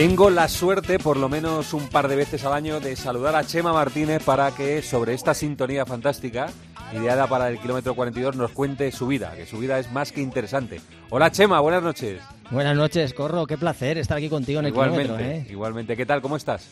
Tengo 0.00 0.30
la 0.30 0.48
suerte, 0.48 0.98
por 0.98 1.18
lo 1.18 1.28
menos 1.28 1.74
un 1.74 1.86
par 1.88 2.08
de 2.08 2.16
veces 2.16 2.46
al 2.46 2.54
año, 2.54 2.80
de 2.80 2.96
saludar 2.96 3.36
a 3.36 3.44
Chema 3.44 3.74
Martínez 3.74 4.24
para 4.24 4.50
que 4.50 4.80
sobre 4.80 5.12
esta 5.12 5.34
sintonía 5.34 5.84
fantástica, 5.84 6.48
ideada 6.94 7.26
para 7.26 7.50
el 7.50 7.58
kilómetro 7.58 7.94
42, 7.94 8.34
nos 8.34 8.50
cuente 8.52 8.90
su 8.92 9.06
vida, 9.08 9.34
que 9.36 9.44
su 9.44 9.58
vida 9.58 9.78
es 9.78 9.92
más 9.92 10.10
que 10.10 10.22
interesante. 10.22 10.80
Hola 11.10 11.30
Chema, 11.30 11.60
buenas 11.60 11.82
noches. 11.82 12.22
Buenas 12.50 12.74
noches, 12.74 13.12
Corro, 13.12 13.46
qué 13.46 13.58
placer 13.58 13.98
estar 13.98 14.16
aquí 14.16 14.30
contigo 14.30 14.60
en 14.60 14.64
el 14.64 14.72
igualmente, 14.72 15.02
kilómetro. 15.02 15.32
¿eh? 15.32 15.46
Igualmente, 15.50 15.96
¿qué 15.98 16.06
tal? 16.06 16.22
¿Cómo 16.22 16.38
estás? 16.38 16.66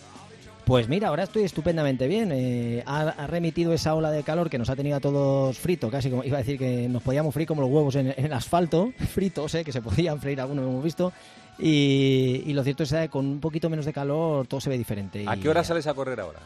Pues 0.68 0.86
mira, 0.86 1.08
ahora 1.08 1.22
estoy 1.22 1.44
estupendamente 1.44 2.06
bien. 2.06 2.30
Eh, 2.30 2.82
ha, 2.84 3.00
ha, 3.00 3.26
remitido 3.26 3.72
esa 3.72 3.94
ola 3.94 4.10
de 4.10 4.22
calor 4.22 4.50
que 4.50 4.58
nos 4.58 4.68
ha 4.68 4.76
tenido 4.76 4.98
a 4.98 5.00
todos 5.00 5.56
frito, 5.58 5.90
casi 5.90 6.10
como 6.10 6.24
iba 6.24 6.36
a 6.36 6.40
decir 6.40 6.58
que 6.58 6.90
nos 6.90 7.02
podíamos 7.02 7.32
freír 7.32 7.48
como 7.48 7.62
los 7.62 7.70
huevos 7.70 7.96
en, 7.96 8.08
en 8.14 8.26
el 8.26 8.32
asfalto, 8.34 8.92
fritos, 9.14 9.54
eh, 9.54 9.64
que 9.64 9.72
se 9.72 9.80
podían 9.80 10.20
freír 10.20 10.42
algunos, 10.42 10.66
hemos 10.66 10.84
visto. 10.84 11.10
Y, 11.58 12.42
y, 12.44 12.52
lo 12.52 12.62
cierto 12.64 12.82
es 12.82 12.92
que 12.92 13.08
con 13.08 13.24
un 13.24 13.40
poquito 13.40 13.70
menos 13.70 13.86
de 13.86 13.94
calor 13.94 14.46
todo 14.46 14.60
se 14.60 14.68
ve 14.68 14.76
diferente. 14.76 15.24
¿A 15.26 15.38
qué 15.38 15.48
hora 15.48 15.64
sales 15.64 15.86
a 15.86 15.94
correr 15.94 16.20
ahora? 16.20 16.40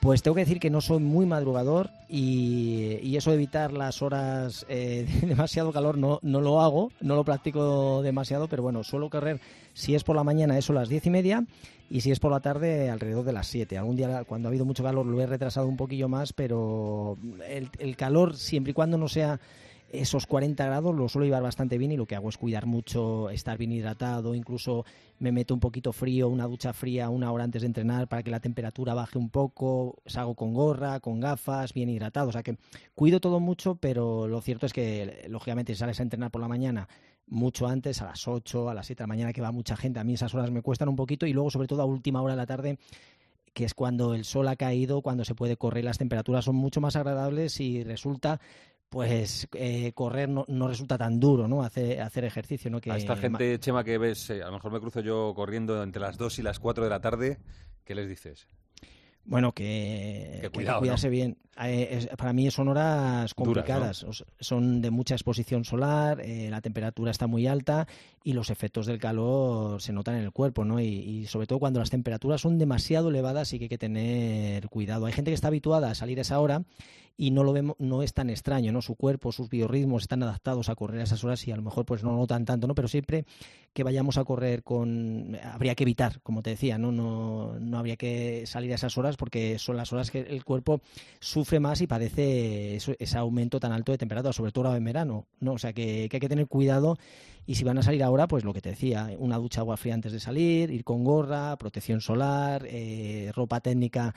Pues 0.00 0.22
tengo 0.22 0.34
que 0.34 0.42
decir 0.42 0.60
que 0.60 0.68
no 0.70 0.82
soy 0.82 1.00
muy 1.00 1.24
madrugador 1.24 1.90
y, 2.10 2.98
y 3.02 3.16
eso 3.16 3.30
de 3.30 3.36
evitar 3.36 3.72
las 3.72 4.02
horas 4.02 4.66
eh, 4.68 5.06
de 5.22 5.28
demasiado 5.28 5.72
calor 5.72 5.96
no, 5.96 6.20
no 6.20 6.42
lo 6.42 6.60
hago, 6.60 6.92
no 7.00 7.16
lo 7.16 7.24
practico 7.24 8.02
demasiado, 8.02 8.48
pero 8.48 8.62
bueno, 8.62 8.84
suelo 8.84 9.08
correr 9.08 9.40
si 9.72 9.94
es 9.94 10.04
por 10.04 10.14
la 10.14 10.24
mañana 10.24 10.58
eso 10.58 10.74
a 10.74 10.76
las 10.76 10.90
diez 10.90 11.06
y 11.06 11.10
media 11.10 11.44
y 11.88 12.00
si 12.00 12.10
es 12.10 12.20
por 12.20 12.32
la 12.32 12.40
tarde 12.40 12.90
alrededor 12.90 13.24
de 13.24 13.32
las 13.32 13.46
7. 13.46 13.78
Algún 13.78 13.96
día 13.96 14.24
cuando 14.24 14.48
ha 14.48 14.50
habido 14.50 14.64
mucho 14.64 14.82
calor 14.82 15.06
lo 15.06 15.20
he 15.20 15.26
retrasado 15.26 15.68
un 15.68 15.76
poquillo 15.76 16.08
más, 16.08 16.32
pero 16.32 17.18
el, 17.48 17.70
el 17.78 17.96
calor 17.96 18.36
siempre 18.36 18.72
y 18.72 18.74
cuando 18.74 18.98
no 18.98 19.08
sea 19.08 19.40
esos 19.90 20.26
40 20.26 20.64
grados 20.64 20.94
lo 20.94 21.08
suelo 21.08 21.26
llevar 21.26 21.42
bastante 21.42 21.78
bien 21.78 21.92
y 21.92 21.96
lo 21.96 22.06
que 22.06 22.16
hago 22.16 22.28
es 22.28 22.36
cuidar 22.36 22.66
mucho, 22.66 23.30
estar 23.30 23.56
bien 23.56 23.72
hidratado, 23.72 24.34
incluso 24.34 24.84
me 25.18 25.32
meto 25.32 25.54
un 25.54 25.60
poquito 25.60 25.92
frío, 25.92 26.28
una 26.28 26.46
ducha 26.46 26.72
fría 26.72 27.08
una 27.08 27.30
hora 27.32 27.44
antes 27.44 27.62
de 27.62 27.66
entrenar 27.66 28.08
para 28.08 28.22
que 28.22 28.30
la 28.30 28.40
temperatura 28.40 28.94
baje 28.94 29.18
un 29.18 29.30
poco, 29.30 29.96
salgo 30.06 30.34
con 30.34 30.54
gorra, 30.54 31.00
con 31.00 31.20
gafas, 31.20 31.72
bien 31.72 31.88
hidratado, 31.88 32.28
o 32.28 32.32
sea 32.32 32.42
que 32.42 32.56
cuido 32.94 33.20
todo 33.20 33.40
mucho, 33.40 33.76
pero 33.76 34.26
lo 34.26 34.40
cierto 34.40 34.66
es 34.66 34.72
que 34.72 35.26
lógicamente 35.28 35.74
si 35.74 35.78
sales 35.78 36.00
a 36.00 36.02
entrenar 36.02 36.30
por 36.30 36.40
la 36.40 36.48
mañana 36.48 36.88
mucho 37.26 37.66
antes, 37.66 38.00
a 38.02 38.06
las 38.06 38.26
8, 38.26 38.68
a 38.68 38.74
las 38.74 38.86
7 38.86 38.98
de 38.98 39.02
la 39.04 39.08
mañana 39.08 39.32
que 39.32 39.40
va 39.40 39.52
mucha 39.52 39.76
gente, 39.76 40.00
a 40.00 40.04
mí 40.04 40.14
esas 40.14 40.34
horas 40.34 40.50
me 40.50 40.62
cuestan 40.62 40.88
un 40.88 40.96
poquito 40.96 41.26
y 41.26 41.32
luego 41.32 41.50
sobre 41.50 41.68
todo 41.68 41.82
a 41.82 41.84
última 41.84 42.22
hora 42.22 42.34
de 42.34 42.38
la 42.38 42.46
tarde 42.46 42.78
que 43.56 43.64
es 43.64 43.72
cuando 43.72 44.12
el 44.12 44.26
sol 44.26 44.48
ha 44.48 44.56
caído, 44.56 45.00
cuando 45.00 45.24
se 45.24 45.34
puede 45.34 45.56
correr, 45.56 45.82
las 45.82 45.96
temperaturas 45.96 46.44
son 46.44 46.56
mucho 46.56 46.82
más 46.82 46.94
agradables 46.94 47.58
y 47.58 47.82
resulta 47.84 48.38
pues 48.90 49.48
eh, 49.54 49.92
correr 49.94 50.28
no, 50.28 50.44
no, 50.46 50.68
resulta 50.68 50.98
tan 50.98 51.18
duro, 51.18 51.48
¿no? 51.48 51.62
Hacer, 51.62 52.02
hacer 52.02 52.24
ejercicio, 52.24 52.70
¿no? 52.70 52.80
Que 52.80 52.92
a 52.92 52.98
esta 52.98 53.16
gente, 53.16 53.58
Chema, 53.58 53.82
que 53.82 53.96
ves, 53.96 54.28
eh, 54.28 54.42
a 54.42 54.46
lo 54.46 54.52
mejor 54.52 54.72
me 54.72 54.80
cruzo 54.80 55.00
yo 55.00 55.32
corriendo 55.34 55.82
entre 55.82 56.02
las 56.02 56.18
2 56.18 56.38
y 56.38 56.42
las 56.42 56.60
4 56.60 56.84
de 56.84 56.90
la 56.90 57.00
tarde, 57.00 57.38
¿qué 57.84 57.94
les 57.94 58.08
dices? 58.08 58.46
Bueno, 59.26 59.52
que, 59.52 60.38
que, 60.40 60.50
cuidado, 60.50 60.78
que 60.78 60.80
cuidarse 60.80 61.08
¿no? 61.08 61.10
bien. 61.10 61.38
Eh, 61.64 61.88
es, 61.90 62.06
para 62.16 62.32
mí 62.32 62.50
son 62.50 62.68
horas 62.68 63.34
complicadas. 63.34 64.00
Duras, 64.00 64.20
¿no? 64.20 64.26
Son 64.40 64.80
de 64.80 64.90
mucha 64.90 65.14
exposición 65.14 65.64
solar, 65.64 66.20
eh, 66.20 66.48
la 66.50 66.60
temperatura 66.60 67.10
está 67.10 67.26
muy 67.26 67.46
alta 67.46 67.86
y 68.26 68.32
los 68.32 68.50
efectos 68.50 68.86
del 68.86 68.98
calor 68.98 69.80
se 69.80 69.92
notan 69.92 70.16
en 70.16 70.24
el 70.24 70.32
cuerpo, 70.32 70.64
¿no? 70.64 70.80
Y, 70.80 70.86
y, 70.86 71.26
sobre 71.26 71.46
todo 71.46 71.60
cuando 71.60 71.78
las 71.78 71.90
temperaturas 71.90 72.40
son 72.40 72.58
demasiado 72.58 73.10
elevadas 73.10 73.46
sí 73.46 73.58
que 73.58 73.66
hay 73.66 73.68
que 73.68 73.78
tener 73.78 74.68
cuidado. 74.68 75.06
Hay 75.06 75.12
gente 75.12 75.30
que 75.30 75.36
está 75.36 75.46
habituada 75.46 75.92
a 75.92 75.94
salir 75.94 76.18
a 76.18 76.22
esa 76.22 76.40
hora 76.40 76.64
y 77.16 77.30
no 77.30 77.44
lo 77.44 77.52
vemos, 77.52 77.76
no 77.78 78.02
es 78.02 78.12
tan 78.12 78.28
extraño, 78.28 78.72
¿no? 78.72 78.82
Su 78.82 78.94
cuerpo, 78.94 79.32
sus 79.32 79.48
biorritmos 79.48 80.02
están 80.02 80.22
adaptados 80.22 80.68
a 80.68 80.74
correr 80.74 81.00
a 81.00 81.04
esas 81.04 81.24
horas 81.24 81.46
y 81.46 81.52
a 81.52 81.56
lo 81.56 81.62
mejor 81.62 81.86
pues 81.86 82.02
no 82.02 82.14
notan 82.14 82.44
tanto, 82.44 82.66
¿no? 82.66 82.74
Pero 82.74 82.88
siempre 82.88 83.24
que 83.72 83.84
vayamos 83.84 84.18
a 84.18 84.24
correr 84.24 84.62
con 84.62 85.36
habría 85.42 85.74
que 85.74 85.84
evitar, 85.84 86.20
como 86.22 86.42
te 86.42 86.50
decía, 86.50 86.78
¿no? 86.78 86.92
No, 86.92 87.58
no 87.58 87.78
habría 87.78 87.96
que 87.96 88.44
salir 88.46 88.72
a 88.72 88.74
esas 88.74 88.98
horas 88.98 89.16
porque 89.16 89.58
son 89.58 89.76
las 89.76 89.92
horas 89.92 90.10
que 90.10 90.20
el 90.20 90.44
cuerpo 90.44 90.80
sufre 91.20 91.60
más 91.60 91.80
y 91.80 91.86
padece 91.86 92.76
ese 92.76 93.18
aumento 93.18 93.60
tan 93.60 93.72
alto 93.72 93.92
de 93.92 93.98
temperatura, 93.98 94.32
sobre 94.32 94.52
todo 94.52 94.66
ahora 94.66 94.78
en 94.78 94.84
verano, 94.84 95.26
¿no? 95.40 95.52
O 95.52 95.58
sea 95.58 95.72
que, 95.72 96.08
que 96.10 96.16
hay 96.16 96.20
que 96.20 96.28
tener 96.28 96.48
cuidado 96.48 96.98
y 97.46 97.54
si 97.54 97.64
van 97.64 97.78
a 97.78 97.82
salir 97.82 98.02
ahora, 98.02 98.26
pues 98.26 98.44
lo 98.44 98.52
que 98.52 98.60
te 98.60 98.70
decía, 98.70 99.10
una 99.18 99.38
ducha 99.38 99.60
agua 99.60 99.76
fría 99.76 99.94
antes 99.94 100.12
de 100.12 100.20
salir, 100.20 100.70
ir 100.70 100.84
con 100.84 101.04
gorra, 101.04 101.56
protección 101.56 102.00
solar, 102.00 102.66
eh, 102.68 103.30
ropa 103.34 103.60
técnica 103.60 104.14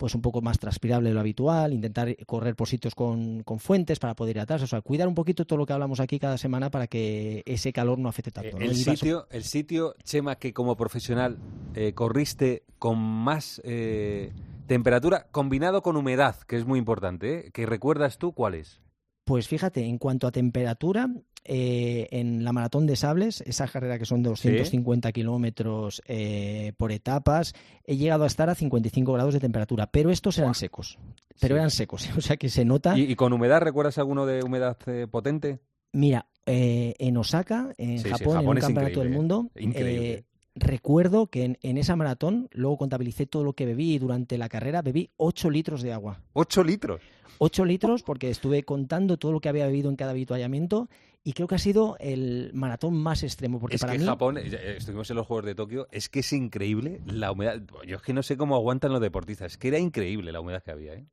pues 0.00 0.14
un 0.14 0.22
poco 0.22 0.40
más 0.40 0.58
transpirable 0.58 1.10
de 1.10 1.14
lo 1.14 1.20
habitual, 1.20 1.74
intentar 1.74 2.16
correr 2.24 2.56
por 2.56 2.66
sitios 2.66 2.94
con, 2.94 3.42
con, 3.42 3.58
fuentes 3.58 3.98
para 3.98 4.14
poder 4.14 4.34
hidratarse, 4.34 4.64
o 4.64 4.66
sea, 4.66 4.80
cuidar 4.80 5.06
un 5.06 5.14
poquito 5.14 5.44
todo 5.44 5.58
lo 5.58 5.66
que 5.66 5.74
hablamos 5.74 6.00
aquí 6.00 6.18
cada 6.18 6.38
semana 6.38 6.70
para 6.70 6.86
que 6.86 7.42
ese 7.44 7.70
calor 7.70 7.98
no 7.98 8.08
afecte 8.08 8.30
tanto. 8.30 8.58
¿no? 8.58 8.64
El, 8.64 8.74
sitio, 8.76 9.26
el 9.30 9.44
sitio, 9.44 9.94
Chema, 10.02 10.36
que 10.36 10.54
como 10.54 10.74
profesional 10.74 11.36
eh, 11.74 11.92
corriste 11.92 12.62
con 12.78 12.98
más 12.98 13.60
eh, 13.62 14.32
temperatura 14.66 15.26
combinado 15.30 15.82
con 15.82 15.98
humedad, 15.98 16.36
que 16.48 16.56
es 16.56 16.64
muy 16.64 16.78
importante. 16.78 17.50
¿que 17.52 17.66
recuerdas 17.66 18.16
tú 18.16 18.32
cuál 18.32 18.54
es? 18.54 18.80
Pues 19.24 19.48
fíjate, 19.48 19.84
en 19.84 19.98
cuanto 19.98 20.26
a 20.26 20.32
temperatura, 20.32 21.08
eh, 21.44 22.08
en 22.10 22.44
la 22.44 22.52
maratón 22.52 22.86
de 22.86 22.96
sables, 22.96 23.42
esa 23.46 23.66
carrera 23.66 23.98
que 23.98 24.04
son 24.04 24.22
de 24.22 24.28
250 24.28 25.08
¿Sí? 25.08 25.12
kilómetros 25.12 26.02
eh, 26.06 26.72
por 26.76 26.92
etapas, 26.92 27.54
he 27.84 27.96
llegado 27.96 28.24
a 28.24 28.26
estar 28.26 28.50
a 28.50 28.54
55 28.54 29.12
grados 29.12 29.34
de 29.34 29.40
temperatura, 29.40 29.86
pero 29.86 30.10
estos 30.10 30.36
eran 30.38 30.54
secos. 30.54 30.98
Pero 31.40 31.54
sí. 31.54 31.58
eran 31.58 31.70
secos, 31.70 32.08
o 32.16 32.20
sea 32.20 32.36
que 32.36 32.48
se 32.48 32.64
nota. 32.64 32.96
¿Y, 32.96 33.10
y 33.10 33.16
con 33.16 33.32
humedad 33.32 33.60
recuerdas 33.62 33.98
alguno 33.98 34.26
de 34.26 34.42
humedad 34.42 34.76
eh, 34.86 35.06
potente? 35.10 35.60
Mira, 35.92 36.26
en 36.46 37.16
Osaka, 37.16 37.74
en 37.78 37.98
sí, 38.00 38.08
Japón, 38.08 38.34
Japón, 38.34 38.44
en 38.44 38.48
un 38.48 38.60
campeonato 38.60 39.00
del 39.00 39.10
mundo, 39.10 39.50
increíble. 39.56 40.24
recuerdo 40.54 41.28
que 41.28 41.44
en, 41.44 41.58
en, 41.62 41.78
esa 41.78 41.96
maratón, 41.96 42.48
luego 42.52 42.76
contabilicé 42.76 43.26
todo 43.26 43.44
lo 43.44 43.52
que 43.52 43.66
bebí 43.66 43.94
y 43.94 43.98
durante 43.98 44.36
la 44.36 44.48
carrera 44.48 44.82
bebí 44.82 45.10
8 45.16 45.50
litros 45.50 45.82
de 45.82 45.92
agua. 45.92 46.20
¿8 46.34 46.64
litros? 46.64 47.02
8 47.38 47.64
litros 47.64 48.02
porque 48.02 48.28
estuve 48.30 48.62
contando 48.64 49.16
todo 49.16 49.32
lo 49.32 49.40
que 49.40 49.48
había 49.48 49.66
bebido 49.66 49.88
en 49.88 49.96
cada 49.96 50.10
habituallamiento 50.10 50.88
y 51.22 51.32
creo 51.34 51.46
que 51.46 51.54
ha 51.54 51.58
sido 51.58 51.96
el 52.00 52.50
maratón 52.54 52.94
más 52.94 53.22
extremo. 53.22 53.60
Porque 53.60 53.76
es 53.76 53.80
para 53.80 53.92
que 53.92 53.98
mí... 53.98 54.04
Japón, 54.04 54.38
eh, 54.38 54.76
estuvimos 54.78 55.10
en 55.10 55.16
los 55.16 55.26
Juegos 55.26 55.44
de 55.44 55.54
Tokio, 55.54 55.88
es 55.90 56.08
que 56.08 56.20
es 56.20 56.32
increíble 56.32 57.00
la 57.06 57.30
humedad. 57.30 57.60
Yo 57.86 57.96
es 57.96 58.02
que 58.02 58.12
no 58.12 58.22
sé 58.22 58.36
cómo 58.36 58.56
aguantan 58.56 58.92
los 58.92 59.00
deportistas, 59.00 59.52
es 59.52 59.58
que 59.58 59.68
era 59.68 59.78
increíble 59.78 60.32
la 60.32 60.40
humedad 60.40 60.62
que 60.62 60.70
había. 60.70 60.94
¿eh? 60.94 61.04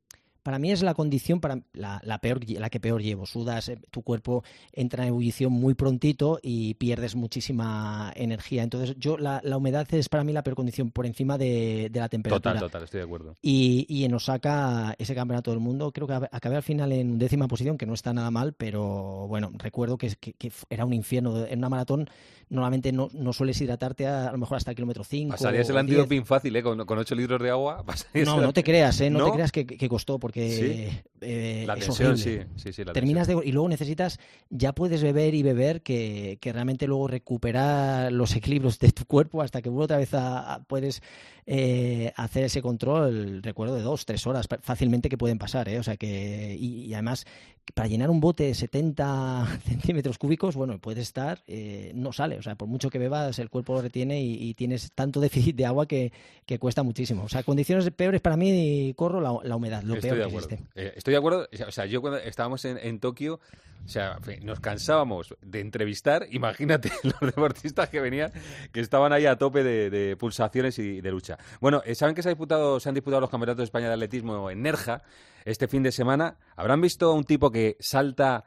Para 0.48 0.58
mí 0.58 0.72
es 0.72 0.80
la 0.80 0.94
condición 0.94 1.40
para 1.40 1.60
la, 1.74 2.00
la, 2.02 2.20
peor 2.22 2.40
la 2.48 2.70
que 2.70 2.80
peor 2.80 3.02
llevo. 3.02 3.26
Sudas 3.26 3.68
eh, 3.68 3.78
tu 3.90 4.00
cuerpo 4.00 4.44
entra 4.72 5.02
en 5.02 5.10
ebullición 5.10 5.52
muy 5.52 5.74
prontito 5.74 6.40
y 6.42 6.72
pierdes 6.72 7.16
muchísima 7.16 8.14
energía. 8.16 8.62
Entonces 8.62 8.96
yo 8.98 9.18
la, 9.18 9.42
la 9.44 9.58
humedad 9.58 9.86
es 9.92 10.08
para 10.08 10.24
mí 10.24 10.32
la 10.32 10.42
peor 10.42 10.56
condición 10.56 10.90
por 10.90 11.04
encima 11.04 11.36
de, 11.36 11.90
de 11.92 12.00
la 12.00 12.08
temperatura. 12.08 12.54
Total 12.54 12.66
total 12.66 12.84
estoy 12.84 13.00
de 13.00 13.04
acuerdo. 13.04 13.34
Y, 13.42 13.84
y, 13.90 14.06
en 14.06 14.14
Osaka 14.14 14.94
ese 14.98 15.14
campeonato 15.14 15.50
del 15.50 15.60
mundo 15.60 15.92
creo 15.92 16.06
que 16.06 16.14
acabé 16.14 16.56
al 16.56 16.62
final 16.62 16.92
en 16.92 17.18
décima 17.18 17.46
posición 17.46 17.76
que 17.76 17.84
no 17.84 17.92
está 17.92 18.14
nada 18.14 18.30
mal 18.30 18.54
pero 18.54 19.26
bueno 19.28 19.50
recuerdo 19.52 19.98
que, 19.98 20.16
que, 20.16 20.32
que 20.32 20.50
era 20.70 20.86
un 20.86 20.94
infierno 20.94 21.44
en 21.44 21.58
una 21.58 21.68
maratón 21.68 22.08
normalmente 22.50 22.92
no, 22.92 23.08
no 23.12 23.32
sueles 23.32 23.60
hidratarte 23.60 24.06
a, 24.06 24.28
a, 24.28 24.32
lo 24.32 24.38
mejor 24.38 24.56
hasta 24.56 24.70
el 24.70 24.74
kilómetro 24.74 25.04
5 25.04 25.32
pasarías 25.32 25.68
el 25.68 25.76
antidoping 25.76 26.24
fácil 26.24 26.54
¿eh? 26.56 26.62
con, 26.62 26.84
con 26.86 26.98
8 26.98 27.14
litros 27.14 27.42
de 27.42 27.50
agua 27.50 27.84
no 28.14 28.40
no 28.40 28.52
te 28.52 28.64
creas 28.64 29.00
¿eh? 29.00 29.10
no, 29.10 29.18
¿No? 29.18 29.26
te 29.26 29.32
creas 29.32 29.52
que, 29.52 29.66
que 29.66 29.88
costó 29.88 30.18
porque 30.18 30.50
¿Sí? 30.50 31.00
eh, 31.20 31.64
la 31.66 31.74
es 31.74 31.86
tensión, 31.86 32.12
horrible. 32.12 32.46
Sí, 32.56 32.62
sí, 32.62 32.72
sí, 32.72 32.84
la 32.84 32.92
Terminas 32.92 33.26
tensión. 33.26 33.44
de 33.44 33.48
y 33.48 33.52
luego 33.52 33.68
necesitas 33.68 34.18
ya 34.50 34.72
puedes 34.72 35.02
beber 35.02 35.34
y 35.34 35.42
beber 35.42 35.82
que, 35.82 36.38
que, 36.40 36.52
realmente 36.52 36.86
luego 36.86 37.08
recuperar 37.08 38.12
los 38.12 38.34
equilibrios 38.36 38.78
de 38.78 38.92
tu 38.92 39.04
cuerpo 39.04 39.42
hasta 39.42 39.62
que 39.62 39.68
vuelva 39.68 39.84
otra 39.84 39.96
vez 39.98 40.14
a, 40.14 40.54
a 40.54 40.62
puedes 40.62 41.02
eh, 41.50 42.12
hacer 42.16 42.44
ese 42.44 42.60
control 42.60 43.42
recuerdo 43.42 43.74
de 43.74 43.82
dos 43.82 44.04
tres 44.04 44.26
horas 44.26 44.46
fácilmente 44.60 45.08
que 45.08 45.16
pueden 45.16 45.38
pasar 45.38 45.68
¿eh? 45.68 45.78
o 45.78 45.82
sea 45.82 45.96
que 45.96 46.54
y, 46.60 46.84
y, 46.84 46.92
además 46.92 47.26
para 47.74 47.88
llenar 47.88 48.10
un 48.10 48.20
bote 48.20 48.44
de 48.44 48.54
70 48.54 49.58
centímetros 49.64 50.18
cúbicos 50.18 50.56
bueno 50.56 50.78
puede 50.78 51.00
estar 51.00 51.38
eh, 51.46 51.92
no 51.94 52.12
sale. 52.12 52.38
O 52.38 52.42
sea 52.42 52.54
por 52.54 52.68
mucho 52.68 52.90
que 52.90 52.98
bebas 52.98 53.38
el 53.38 53.50
cuerpo 53.50 53.74
lo 53.74 53.82
retiene 53.82 54.22
y, 54.22 54.48
y 54.48 54.54
tienes 54.54 54.92
tanto 54.92 55.20
déficit 55.28 55.56
de 55.56 55.66
agua 55.66 55.86
que, 55.86 56.12
que, 56.46 56.58
cuesta 56.58 56.82
muchísimo. 56.82 57.24
O 57.24 57.28
sea 57.28 57.42
condiciones 57.42 57.90
peores 57.90 58.20
para 58.20 58.36
mí 58.36 58.92
corro 58.96 59.20
la, 59.20 59.36
la 59.42 59.56
humedad 59.56 59.82
lo 59.82 59.94
estoy 59.94 60.10
peor 60.10 60.24
de 60.24 60.30
que 60.30 60.36
existe. 60.36 60.64
Eh, 60.74 60.92
estoy 60.96 61.12
de 61.12 61.18
acuerdo. 61.18 61.48
O 61.66 61.72
sea 61.72 61.86
yo 61.86 62.00
cuando 62.00 62.18
estábamos 62.18 62.64
en, 62.64 62.78
en 62.78 63.00
Tokio 63.00 63.40
o 63.88 63.90
sea, 63.90 64.18
nos 64.42 64.60
cansábamos 64.60 65.34
de 65.40 65.60
entrevistar, 65.60 66.26
imagínate 66.30 66.92
los 67.02 67.18
deportistas 67.20 67.88
que 67.88 68.02
venían, 68.02 68.30
que 68.70 68.80
estaban 68.80 69.14
ahí 69.14 69.24
a 69.24 69.36
tope 69.36 69.64
de, 69.64 70.14
pulsaciones 70.16 70.78
y 70.78 71.00
de 71.00 71.10
lucha. 71.10 71.38
Bueno, 71.58 71.80
eh, 71.86 71.94
saben 71.94 72.14
que 72.14 72.22
se, 72.22 72.28
ha 72.28 72.32
disputado, 72.32 72.80
se 72.80 72.90
han 72.90 72.94
disputado 72.94 73.22
los 73.22 73.30
campeonatos 73.30 73.58
de 73.58 73.64
España 73.64 73.88
de 73.88 73.94
atletismo 73.94 74.50
en 74.50 74.60
Nerja 74.60 75.00
este 75.46 75.68
fin 75.68 75.82
de 75.82 75.90
semana. 75.90 76.36
Habrán 76.54 76.82
visto 76.82 77.10
a 77.10 77.14
un 77.14 77.24
tipo 77.24 77.50
que 77.50 77.78
salta 77.80 78.44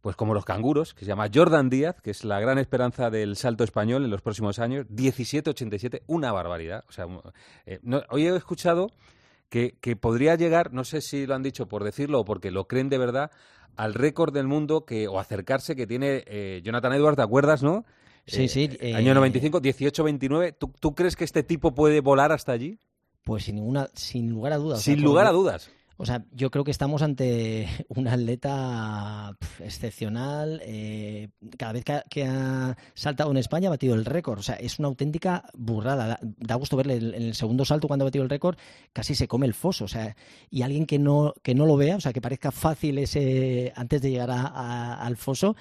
pues 0.00 0.16
como 0.16 0.34
los 0.34 0.44
canguros, 0.44 0.94
que 0.94 1.04
se 1.04 1.10
llama 1.10 1.30
Jordan 1.32 1.70
Díaz, 1.70 2.00
que 2.02 2.10
es 2.10 2.24
la 2.24 2.40
gran 2.40 2.58
esperanza 2.58 3.08
del 3.08 3.36
salto 3.36 3.62
español 3.62 4.04
en 4.04 4.10
los 4.10 4.20
próximos 4.20 4.58
años, 4.58 4.88
17-87, 4.88 6.02
una 6.08 6.32
barbaridad. 6.32 6.82
O 6.88 6.92
sea, 6.92 7.06
eh, 7.66 7.78
hoy 8.08 8.26
he 8.26 8.34
escuchado 8.34 8.88
que, 9.48 9.76
que, 9.80 9.94
podría 9.94 10.34
llegar, 10.34 10.72
no 10.72 10.82
sé 10.82 11.02
si 11.02 11.24
lo 11.24 11.36
han 11.36 11.44
dicho 11.44 11.68
por 11.68 11.84
decirlo 11.84 12.18
o 12.18 12.24
porque 12.24 12.50
lo 12.50 12.66
creen 12.66 12.88
de 12.88 12.98
verdad, 12.98 13.30
al 13.76 13.94
récord 13.94 14.32
del 14.32 14.46
mundo 14.46 14.84
que 14.84 15.08
o 15.08 15.18
acercarse 15.18 15.76
que 15.76 15.86
tiene 15.86 16.24
eh, 16.26 16.60
Jonathan 16.64 16.92
Edwards, 16.92 17.16
¿te 17.16 17.22
acuerdas, 17.22 17.62
no? 17.62 17.84
Sí, 18.26 18.48
sí. 18.48 18.70
año 18.94 19.14
95, 19.14 19.60
18-29. 19.60 20.54
¿Tú, 20.56 20.72
¿Tú 20.78 20.94
crees 20.94 21.16
que 21.16 21.24
este 21.24 21.42
tipo 21.42 21.74
puede 21.74 22.00
volar 22.00 22.30
hasta 22.30 22.52
allí? 22.52 22.78
Pues 23.24 23.44
sin 23.44 23.56
ninguna, 23.56 23.88
sin 23.94 24.30
lugar 24.30 24.52
a 24.52 24.56
dudas. 24.56 24.80
Sin 24.82 25.02
lugar 25.02 25.26
a 25.26 25.30
dudas. 25.30 25.70
O 25.96 26.06
sea, 26.06 26.24
yo 26.32 26.50
creo 26.50 26.64
que 26.64 26.70
estamos 26.70 27.02
ante 27.02 27.68
un 27.88 28.08
atleta 28.08 29.36
excepcional. 29.60 30.60
Eh, 30.64 31.28
cada 31.58 31.72
vez 31.72 31.84
que 32.08 32.24
ha, 32.24 32.76
saltado 32.94 33.30
en 33.30 33.36
España 33.36 33.68
ha 33.68 33.70
batido 33.70 33.94
el 33.94 34.04
récord. 34.04 34.38
O 34.38 34.42
sea, 34.42 34.56
es 34.56 34.78
una 34.78 34.88
auténtica 34.88 35.44
burrada. 35.54 36.18
Da, 36.22 36.54
gusto 36.56 36.76
verle 36.76 36.96
en 36.96 37.14
el 37.14 37.34
segundo 37.34 37.64
salto 37.64 37.88
cuando 37.88 38.04
ha 38.04 38.08
batido 38.08 38.24
el 38.24 38.30
récord, 38.30 38.56
casi 38.92 39.14
se 39.14 39.28
come 39.28 39.46
el 39.46 39.54
foso. 39.54 39.84
O 39.84 39.88
sea, 39.88 40.16
y 40.50 40.62
alguien 40.62 40.86
que 40.86 40.98
no, 40.98 41.34
que 41.42 41.54
no 41.54 41.66
lo 41.66 41.76
vea, 41.76 41.96
o 41.96 42.00
sea, 42.00 42.12
que 42.12 42.20
parezca 42.20 42.50
fácil 42.50 42.98
ese 42.98 43.72
antes 43.76 44.02
de 44.02 44.10
llegar 44.10 44.30
al 44.30 45.16
foso, 45.16 45.56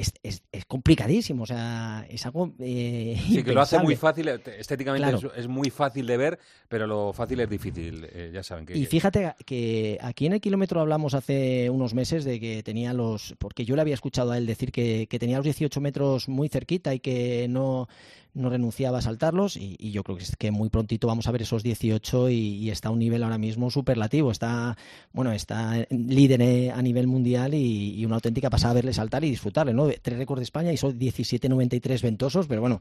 es, 0.00 0.42
es, 0.52 0.64
complicadísimo, 0.66 1.44
o 1.44 1.46
sea, 1.46 2.06
es 2.08 2.24
algo. 2.26 2.52
Eh, 2.58 3.20
sí, 3.26 3.42
que 3.42 3.52
lo 3.52 3.60
hace 3.60 3.78
muy 3.78 3.96
fácil, 3.96 4.28
eh, 4.28 4.40
estéticamente 4.58 5.28
es, 5.36 5.48
muy 5.48 5.70
fácil 5.70 6.06
de 6.06 6.16
ver, 6.16 6.38
pero 6.68 6.86
lo 6.86 7.12
fácil 7.12 7.40
es 7.40 7.48
difícil, 7.48 8.06
eh, 8.10 8.30
ya 8.32 8.42
saben 8.42 8.66
que. 8.66 8.76
Y 8.76 8.86
fíjate 8.86 9.34
que 9.44 9.98
aquí 10.00 10.26
en 10.26 10.34
el 10.34 10.40
kilómetro 10.40 10.80
hablamos 10.80 11.14
hace 11.14 11.70
unos 11.70 11.94
meses 11.94 12.24
de 12.24 12.40
que 12.40 12.62
tenía 12.62 12.92
los. 12.92 13.34
Porque 13.38 13.64
yo 13.64 13.76
le 13.76 13.82
había 13.82 13.94
escuchado 13.94 14.32
a 14.32 14.38
él 14.38 14.46
decir 14.46 14.72
que, 14.72 15.06
que 15.08 15.18
tenía 15.18 15.36
los 15.36 15.44
18 15.44 15.80
metros 15.80 16.28
muy 16.28 16.48
cerquita 16.48 16.94
y 16.94 17.00
que 17.00 17.46
no 17.48 17.88
no 18.34 18.50
renunciaba 18.50 18.98
a 18.98 19.02
saltarlos 19.02 19.56
y, 19.56 19.76
yo 19.90 20.02
creo 20.02 20.16
que, 20.16 20.24
es 20.24 20.36
que 20.36 20.50
muy 20.50 20.68
prontito 20.68 21.06
vamos 21.06 21.26
a 21.26 21.32
ver 21.32 21.42
esos 21.42 21.62
18 21.62 22.30
y, 22.30 22.70
está 22.70 22.88
a 22.88 22.92
un 22.92 22.98
nivel 22.98 23.22
ahora 23.22 23.38
mismo 23.38 23.70
superlativo. 23.70 24.30
Está, 24.30 24.76
bueno, 25.12 25.32
está 25.32 25.86
líder 25.90 26.42
eh, 26.42 26.70
a 26.70 26.82
nivel 26.82 27.06
mundial 27.06 27.54
y, 27.54 28.04
una 28.04 28.16
auténtica 28.16 28.50
pasada 28.50 28.74
verle 28.74 28.92
saltar 28.92 29.24
y 29.24 29.30
disfrutarle, 29.30 29.72
¿no? 29.72 29.88
Tres 30.02 30.18
récords 30.18 30.40
de 30.40 30.44
España 30.44 30.72
y 30.72 30.76
son 30.76 30.98
17.93 30.98 32.02
ventosos, 32.02 32.46
pero 32.46 32.60
bueno, 32.60 32.80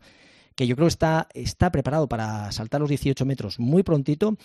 que 0.60 0.68
yo 0.68 0.76
creo 0.76 0.88
que 0.88 0.92
está, 0.92 1.30
está 1.34 1.72
preparado 1.72 2.10
para 2.10 2.52
saltar 2.52 2.82
los 2.82 2.90
18 2.90 3.26
metros 3.26 3.60
muy 3.62 3.82
prontito 3.82 4.36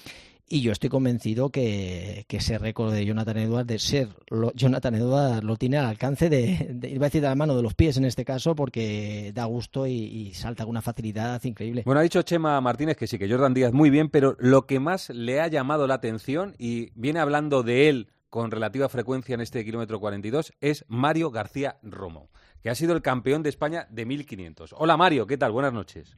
y 0.48 0.60
yo 0.60 0.70
estoy 0.70 0.88
convencido 0.88 1.50
que, 1.50 2.24
ese 2.28 2.56
récord 2.56 2.92
de 2.92 3.04
Jonathan 3.04 3.36
Edwards, 3.36 3.66
de 3.66 3.80
ser 3.80 4.10
Jonathan 4.54 4.94
Edwards, 4.94 5.42
lo 5.42 5.56
tiene 5.56 5.78
al 5.78 5.86
alcance 5.86 6.30
de, 6.30 6.72
iba 6.88 7.06
a 7.06 7.08
decir 7.08 7.20
de 7.20 7.26
la 7.26 7.34
mano, 7.34 7.56
de 7.56 7.64
los 7.64 7.74
pies 7.74 7.96
en 7.96 8.04
este 8.04 8.24
caso, 8.24 8.54
porque 8.54 9.32
da 9.34 9.44
gusto 9.46 9.88
y, 9.88 10.32
salta 10.34 10.62
con 10.62 10.70
una 10.70 10.82
facilidad 10.82 11.42
increíble. 11.42 11.82
Bueno, 11.84 11.98
ha 11.98 12.04
dicho 12.04 12.22
Chema 12.22 12.60
Martínez 12.60 12.96
que 12.96 13.08
sí, 13.08 13.18
que 13.18 13.28
Jordan 13.28 13.52
Díaz 13.52 13.72
muy 13.72 13.90
bien, 13.90 14.08
pero 14.08 14.36
lo 14.38 14.68
que 14.68 14.78
más 14.78 15.10
le 15.10 15.40
ha 15.40 15.48
llamado 15.48 15.88
la 15.88 15.94
atención, 15.94 16.54
y 16.58 16.90
viene 16.94 17.18
hablando 17.18 17.64
de 17.64 17.88
él 17.88 18.12
con 18.30 18.52
relativa 18.52 18.88
frecuencia 18.88 19.34
en 19.34 19.40
este 19.40 19.64
kilómetro 19.64 19.98
42, 19.98 20.52
es 20.60 20.84
Mario 20.86 21.32
García 21.32 21.78
Romo, 21.82 22.30
que 22.64 22.70
ha 22.70 22.74
sido 22.74 22.94
el 22.96 23.02
campeón 23.02 23.42
de 23.42 23.50
España 23.50 23.86
de 23.90 24.06
1500. 24.06 24.74
Hola 24.78 24.96
Mario, 24.96 25.26
¿qué 25.26 25.36
tal? 25.36 25.52
Buenas 25.52 25.74
noches. 25.74 26.16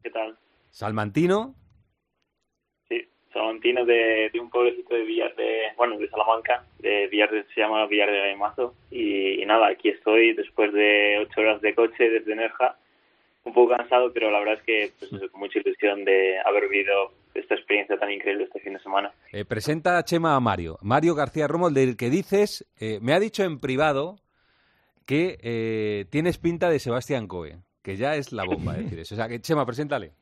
¿Qué 0.00 0.10
tal? 0.10 0.38
Salmantino, 0.70 1.56
salmantino 3.32 3.84
de, 3.84 4.30
de 4.32 4.38
un 4.38 4.48
pueblecito 4.48 4.94
de 4.94 5.02
Villar 5.02 5.34
de, 5.34 5.62
bueno, 5.76 5.98
de 5.98 6.08
Salamanca, 6.08 6.64
de 6.78 7.08
Villar 7.08 7.32
de, 7.32 7.44
se 7.52 7.60
llama 7.62 7.84
Villar 7.88 8.12
de 8.12 8.36
Mazo 8.36 8.76
y, 8.92 9.44
nada, 9.44 9.66
aquí 9.66 9.88
estoy 9.88 10.34
después 10.34 10.72
de 10.72 11.18
ocho 11.18 11.40
horas 11.40 11.60
de 11.62 11.74
coche 11.74 12.08
desde 12.08 12.36
Nerja, 12.36 12.78
un 13.42 13.52
poco 13.52 13.76
cansado, 13.76 14.12
pero 14.12 14.30
la 14.30 14.38
verdad 14.38 14.54
es 14.54 14.62
que 14.62 14.92
pues, 15.00 15.28
con 15.32 15.40
mucha 15.40 15.58
ilusión 15.58 16.04
de 16.04 16.38
haber 16.46 16.68
vivido 16.68 17.10
esta 17.34 17.56
experiencia 17.56 17.98
tan 17.98 18.12
increíble 18.12 18.44
este 18.44 18.60
fin 18.60 18.74
de 18.74 18.78
semana. 18.78 19.12
Eh, 19.32 19.44
presenta 19.44 19.98
a 19.98 20.04
Chema 20.04 20.36
a 20.36 20.40
Mario, 20.40 20.78
Mario 20.80 21.16
García 21.16 21.48
Romo, 21.48 21.70
del 21.70 21.96
que 21.96 22.08
dices, 22.08 22.64
eh, 22.78 23.00
me 23.02 23.14
ha 23.14 23.18
dicho 23.18 23.42
en 23.42 23.58
privado 23.58 24.20
que 25.08 25.38
eh, 25.40 26.04
tienes 26.10 26.36
pinta 26.36 26.68
de 26.68 26.78
Sebastián 26.78 27.28
Coe, 27.28 27.56
que 27.80 27.96
ya 27.96 28.16
es 28.16 28.30
la 28.30 28.44
bomba 28.44 28.74
decir. 28.74 29.00
O 29.00 29.04
sea, 29.06 29.26
que 29.26 29.40
Chema, 29.40 29.64
preséntale. 29.64 30.12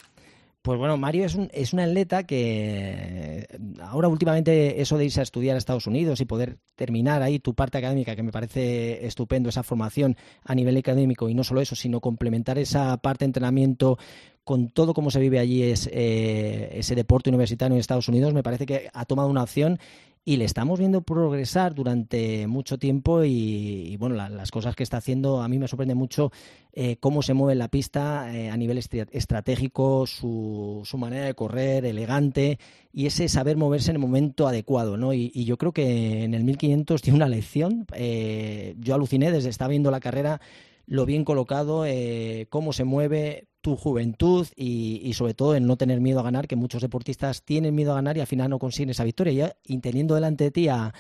Pues 0.62 0.78
bueno, 0.78 0.96
Mario 0.96 1.24
es 1.26 1.34
un, 1.34 1.50
es 1.52 1.72
un 1.72 1.80
atleta 1.80 2.24
que 2.24 3.48
ahora 3.80 4.06
últimamente 4.06 4.80
eso 4.80 4.96
de 4.96 5.06
irse 5.06 5.18
a 5.18 5.24
estudiar 5.24 5.56
a 5.56 5.58
Estados 5.58 5.88
Unidos 5.88 6.20
y 6.20 6.24
poder 6.24 6.58
terminar 6.76 7.22
ahí 7.22 7.40
tu 7.40 7.52
parte 7.52 7.78
académica, 7.78 8.14
que 8.14 8.22
me 8.22 8.30
parece 8.30 9.04
estupendo 9.04 9.48
esa 9.48 9.64
formación 9.64 10.16
a 10.44 10.54
nivel 10.54 10.76
académico 10.76 11.28
y 11.28 11.34
no 11.34 11.42
solo 11.42 11.60
eso, 11.60 11.74
sino 11.74 12.00
complementar 12.00 12.56
esa 12.56 12.96
parte 12.98 13.24
de 13.24 13.30
entrenamiento 13.30 13.98
con 14.44 14.68
todo 14.68 14.94
cómo 14.94 15.10
se 15.10 15.18
vive 15.18 15.40
allí 15.40 15.64
eh, 15.64 16.68
ese 16.74 16.94
deporte 16.94 17.30
universitario 17.30 17.74
en 17.74 17.80
Estados 17.80 18.08
Unidos, 18.08 18.34
me 18.34 18.44
parece 18.44 18.66
que 18.66 18.88
ha 18.92 19.04
tomado 19.04 19.28
una 19.28 19.42
opción 19.42 19.80
y 20.28 20.38
le 20.38 20.44
estamos 20.44 20.81
viendo 20.81 21.02
progresar 21.02 21.73
durante 21.73 22.49
mucho 22.49 22.78
tiempo 22.78 23.23
y, 23.23 23.96
bueno, 23.96 24.17
las 24.17 24.50
cosas 24.50 24.75
que 24.75 24.82
está 24.82 24.96
haciendo 24.96 25.40
a 25.40 25.46
mí 25.46 25.56
me 25.61 25.69
sorprende 25.69 25.94
mucho 25.94 26.32
eh, 26.73 26.96
cómo 26.99 27.23
se 27.23 27.32
mueve 27.32 27.55
la 27.55 27.69
pista 27.69 28.34
eh, 28.34 28.50
a 28.50 28.56
nivel 28.56 28.76
estratégico, 28.76 30.05
su, 30.08 30.82
su, 30.84 30.99
manera 30.99 31.26
de 31.26 31.34
correr, 31.34 31.84
elegante 31.84 32.58
y 32.93 33.06
ese 33.06 33.28
saber 33.28 33.56
moverse 33.56 33.93
en 33.93 33.96
el 33.96 34.02
momento 34.02 34.49
adecuado, 34.49 34.96
¿no? 34.96 35.14
Y, 35.14 35.31
yo 35.44 35.58
creo 35.58 35.70
que 35.70 36.25
en 36.25 36.34
el 36.34 36.43
1500 36.43 37.02
tiene 37.02 37.19
una 37.19 37.29
lección. 37.29 37.87
Eh, 37.94 38.75
yo 38.81 38.96
aluciné 38.96 39.31
desde 39.31 39.50
estar 39.50 39.70
viendo 39.70 39.93
la 39.93 40.00
carrera 40.00 40.40
lo 40.86 41.04
bien 41.04 41.24
colocado, 41.24 41.84
cómo 42.48 42.72
se 42.72 42.84
mueve, 42.84 43.48
tu 43.60 43.74
juventud 43.74 44.46
y, 44.54 45.12
sobre 45.14 45.34
todo 45.34 45.56
en 45.56 45.66
no 45.66 45.76
tener 45.76 46.00
miedo 46.00 46.20
a 46.20 46.22
ganar, 46.22 46.46
que 46.46 46.54
muchos 46.54 46.82
deportistas 46.82 47.42
tienen 47.42 47.74
miedo 47.74 47.90
a 47.90 47.96
ganar 47.96 48.16
y 48.16 48.20
al 48.20 48.28
final 48.28 48.48
no 48.48 48.60
consiguen 48.60 48.90
esa 48.90 49.02
victoria. 49.02 49.56
Y 49.64 49.78
teniendo 49.78 50.14
delante 50.14 50.44
de 50.44 50.50
ti 50.52 50.68
a 50.68 50.94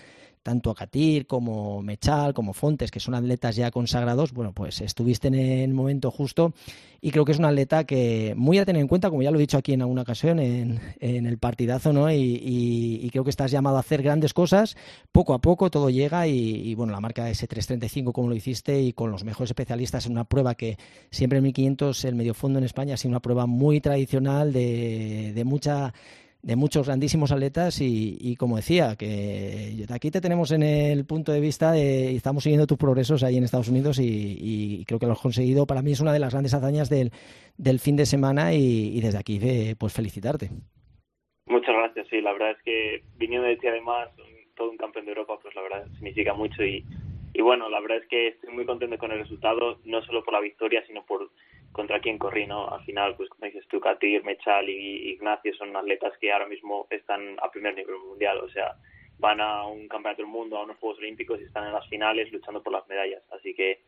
tanto 0.46 0.70
a 0.70 0.76
Katir 0.76 1.26
como 1.26 1.82
Mechal, 1.82 2.32
como 2.32 2.52
Fontes, 2.52 2.92
que 2.92 3.00
son 3.00 3.16
atletas 3.16 3.56
ya 3.56 3.72
consagrados, 3.72 4.32
bueno, 4.32 4.52
pues 4.52 4.80
estuviste 4.80 5.26
en 5.26 5.34
el 5.34 5.74
momento 5.74 6.12
justo 6.12 6.54
y 7.00 7.10
creo 7.10 7.24
que 7.24 7.32
es 7.32 7.40
un 7.40 7.46
atleta 7.46 7.82
que 7.82 8.32
muy 8.36 8.56
a 8.58 8.64
tener 8.64 8.80
en 8.80 8.86
cuenta, 8.86 9.10
como 9.10 9.22
ya 9.22 9.32
lo 9.32 9.38
he 9.38 9.40
dicho 9.40 9.58
aquí 9.58 9.72
en 9.72 9.82
alguna 9.82 10.02
ocasión, 10.02 10.38
en, 10.38 10.78
el 11.00 11.38
partidazo, 11.38 11.92
¿no? 11.92 12.12
Y, 12.12 13.08
creo 13.10 13.24
que 13.24 13.30
estás 13.30 13.50
llamado 13.50 13.76
a 13.76 13.80
hacer 13.80 14.02
grandes 14.02 14.32
cosas, 14.32 14.76
poco 15.10 15.34
a 15.34 15.40
poco 15.40 15.68
todo 15.68 15.90
llega 15.90 16.28
y, 16.28 16.72
bueno, 16.76 16.92
la 16.92 17.00
marca 17.00 17.28
s 17.28 17.44
335 17.44 18.12
como 18.12 18.28
lo 18.28 18.36
hiciste 18.36 18.80
y 18.80 18.92
con 18.92 19.10
los 19.10 19.24
mejores 19.24 19.50
especialistas 19.50 20.06
en 20.06 20.12
una 20.12 20.26
prueba 20.26 20.54
que 20.54 20.78
siempre 21.10 21.38
en 21.38 21.44
1500 21.44 22.04
el 22.04 22.14
medio 22.14 22.34
fondo 22.34 22.60
en 22.60 22.64
España 22.64 22.94
ha 22.94 22.96
sido 22.96 23.10
una 23.10 23.20
prueba 23.20 23.46
muy 23.46 23.80
tradicional 23.80 24.52
de, 24.52 25.32
de 25.34 25.44
mucha 25.44 25.92
de 26.42 26.56
muchos 26.56 26.86
grandísimos 26.86 27.32
atletas 27.32 27.80
y, 27.80 28.36
como 28.36 28.56
decía, 28.56 28.94
que 28.96 29.84
aquí 29.92 30.10
te 30.10 30.20
tenemos 30.20 30.52
en 30.52 30.62
el 30.62 31.04
punto 31.04 31.32
de 31.32 31.40
vista 31.40 31.76
y 31.76 32.16
estamos 32.16 32.44
siguiendo 32.44 32.66
tus 32.66 32.78
progresos 32.78 33.22
ahí 33.22 33.36
en 33.36 33.44
Estados 33.44 33.68
Unidos 33.68 33.98
y, 34.00 34.84
creo 34.86 34.98
que 34.98 35.06
lo 35.06 35.12
has 35.12 35.20
conseguido. 35.20 35.66
Para 35.66 35.82
mí 35.82 35.92
es 35.92 36.00
una 36.00 36.12
de 36.12 36.20
las 36.20 36.32
grandes 36.32 36.54
hazañas 36.54 36.88
del, 36.88 37.10
del 37.56 37.80
fin 37.80 37.96
de 37.96 38.06
semana 38.06 38.54
y, 38.54 39.00
desde 39.00 39.18
aquí 39.18 39.40
eh, 39.42 39.74
pues 39.78 39.92
felicitarte. 39.92 40.50
Muchas 41.46 41.74
gracias, 41.74 42.06
sí, 42.10 42.20
la 42.20 42.32
verdad 42.32 42.52
es 42.52 42.62
que 42.64 43.02
viniendo 43.16 43.46
de 43.46 43.56
ti 43.56 43.66
además, 43.66 44.08
todo 44.56 44.70
un 44.70 44.76
campeón 44.76 45.04
de 45.04 45.12
Europa, 45.12 45.38
pues 45.42 45.54
la 45.54 45.62
verdad 45.62 45.86
significa 45.94 46.34
mucho 46.34 46.64
y, 46.64 46.84
y 47.34 47.42
bueno, 47.42 47.68
la 47.68 47.80
verdad 47.80 47.98
es 47.98 48.08
que 48.08 48.28
estoy 48.28 48.52
muy 48.52 48.64
contento 48.64 48.98
con 48.98 49.12
el 49.12 49.18
resultado, 49.18 49.78
no 49.84 50.02
solo 50.02 50.24
por 50.24 50.34
la 50.34 50.40
victoria, 50.40 50.82
sino 50.86 51.04
por 51.04 51.30
contra 51.76 52.00
quién 52.00 52.16
corrí, 52.16 52.46
¿no? 52.46 52.68
Al 52.70 52.82
final, 52.84 53.14
pues 53.16 53.28
como 53.28 53.44
dices 53.44 53.68
tú, 53.68 53.78
Katir, 53.80 54.24
Mechal 54.24 54.66
y 54.66 55.10
Ignacio 55.10 55.54
son 55.56 55.76
atletas 55.76 56.16
que 56.18 56.32
ahora 56.32 56.48
mismo 56.48 56.86
están 56.88 57.36
a 57.42 57.50
primer 57.50 57.74
nivel 57.74 57.98
mundial, 57.98 58.38
o 58.38 58.48
sea, 58.48 58.76
van 59.18 59.42
a 59.42 59.66
un 59.66 59.86
campeonato 59.86 60.22
del 60.22 60.30
mundo, 60.30 60.56
a 60.56 60.64
unos 60.64 60.78
Juegos 60.78 60.98
Olímpicos 60.98 61.38
y 61.38 61.44
están 61.44 61.66
en 61.66 61.74
las 61.74 61.86
finales 61.88 62.32
luchando 62.32 62.62
por 62.62 62.72
las 62.72 62.88
medallas. 62.88 63.22
Así 63.30 63.52
que 63.52 63.80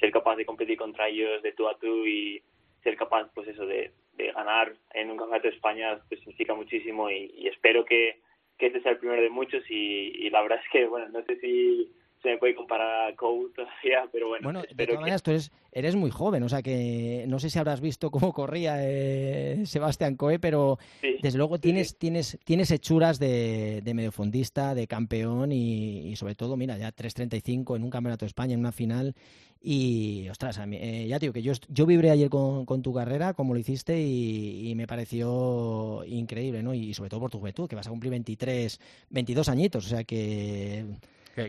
ser 0.00 0.10
capaz 0.10 0.34
de 0.34 0.44
competir 0.44 0.76
contra 0.76 1.06
ellos 1.06 1.40
de 1.40 1.52
tú 1.52 1.68
a 1.68 1.78
tú 1.78 2.04
y 2.04 2.42
ser 2.82 2.96
capaz, 2.96 3.30
pues 3.32 3.46
eso, 3.46 3.64
de, 3.64 3.92
ganar 4.34 4.74
en 4.92 5.10
un 5.10 5.16
campeonato 5.16 5.48
de 5.48 5.54
España, 5.54 6.00
pues 6.08 6.18
significa 6.20 6.52
muchísimo 6.52 7.08
y, 7.10 7.46
espero 7.46 7.84
que, 7.84 8.18
que 8.58 8.66
este 8.66 8.80
sea 8.80 8.92
el 8.92 8.98
primero 8.98 9.22
de 9.22 9.30
muchos 9.30 9.62
y 9.70 10.28
la 10.30 10.42
verdad 10.42 10.58
es 10.64 10.70
que, 10.72 10.86
bueno, 10.86 11.08
no 11.10 11.22
sé 11.22 11.36
si 11.36 11.92
se 12.26 12.32
me 12.32 12.38
puede 12.38 12.56
comparar 12.56 13.12
a 13.12 13.14
Cole 13.14 13.50
todavía, 13.54 14.08
pero 14.12 14.28
bueno. 14.28 14.44
Bueno, 14.44 14.62
de 14.62 14.86
todas 14.86 15.00
maneras, 15.00 15.22
tú 15.22 15.30
eres, 15.72 15.94
muy 15.94 16.10
joven, 16.10 16.42
o 16.42 16.48
sea 16.48 16.62
que 16.62 17.24
no 17.28 17.38
sé 17.38 17.50
si 17.50 17.58
habrás 17.58 17.80
visto 17.80 18.10
cómo 18.10 18.32
corría 18.32 18.78
eh, 18.80 19.64
Sebastián 19.64 20.16
Coe, 20.16 20.38
pero 20.38 20.78
desde 21.22 21.38
luego 21.38 21.58
tienes, 21.58 21.96
tienes, 21.96 22.38
tienes 22.44 22.70
hechuras 22.70 23.18
de, 23.18 23.80
de 23.82 23.94
mediofondista, 23.94 24.74
de 24.74 24.86
campeón 24.86 25.52
y, 25.52 26.16
sobre 26.16 26.34
todo, 26.34 26.56
mira, 26.56 26.76
ya 26.76 26.92
3.35 26.92 27.76
en 27.76 27.84
un 27.84 27.90
campeonato 27.90 28.24
de 28.24 28.28
España, 28.28 28.54
en 28.54 28.60
una 28.60 28.72
final. 28.72 29.14
Y, 29.62 30.28
ostras, 30.28 30.60
eh, 30.70 31.06
ya 31.08 31.18
digo 31.18 31.32
que 31.32 31.42
yo, 31.42 31.52
yo 31.68 31.86
vibré 31.86 32.10
ayer 32.10 32.28
con, 32.28 32.82
tu 32.82 32.92
carrera, 32.92 33.34
como 33.34 33.54
lo 33.54 33.60
hiciste, 33.60 34.00
y, 34.00 34.74
me 34.74 34.86
pareció 34.86 36.04
increíble, 36.06 36.62
¿no? 36.62 36.74
Y 36.74 36.92
sobre 36.94 37.10
todo 37.10 37.20
por 37.20 37.30
tu 37.30 37.38
juventud, 37.38 37.68
que 37.68 37.76
vas 37.76 37.86
a 37.86 37.90
cumplir 37.90 38.10
23, 38.10 38.80
22 39.10 39.48
añitos, 39.48 39.86
o 39.86 39.88
sea 39.88 40.04
que 40.04 40.84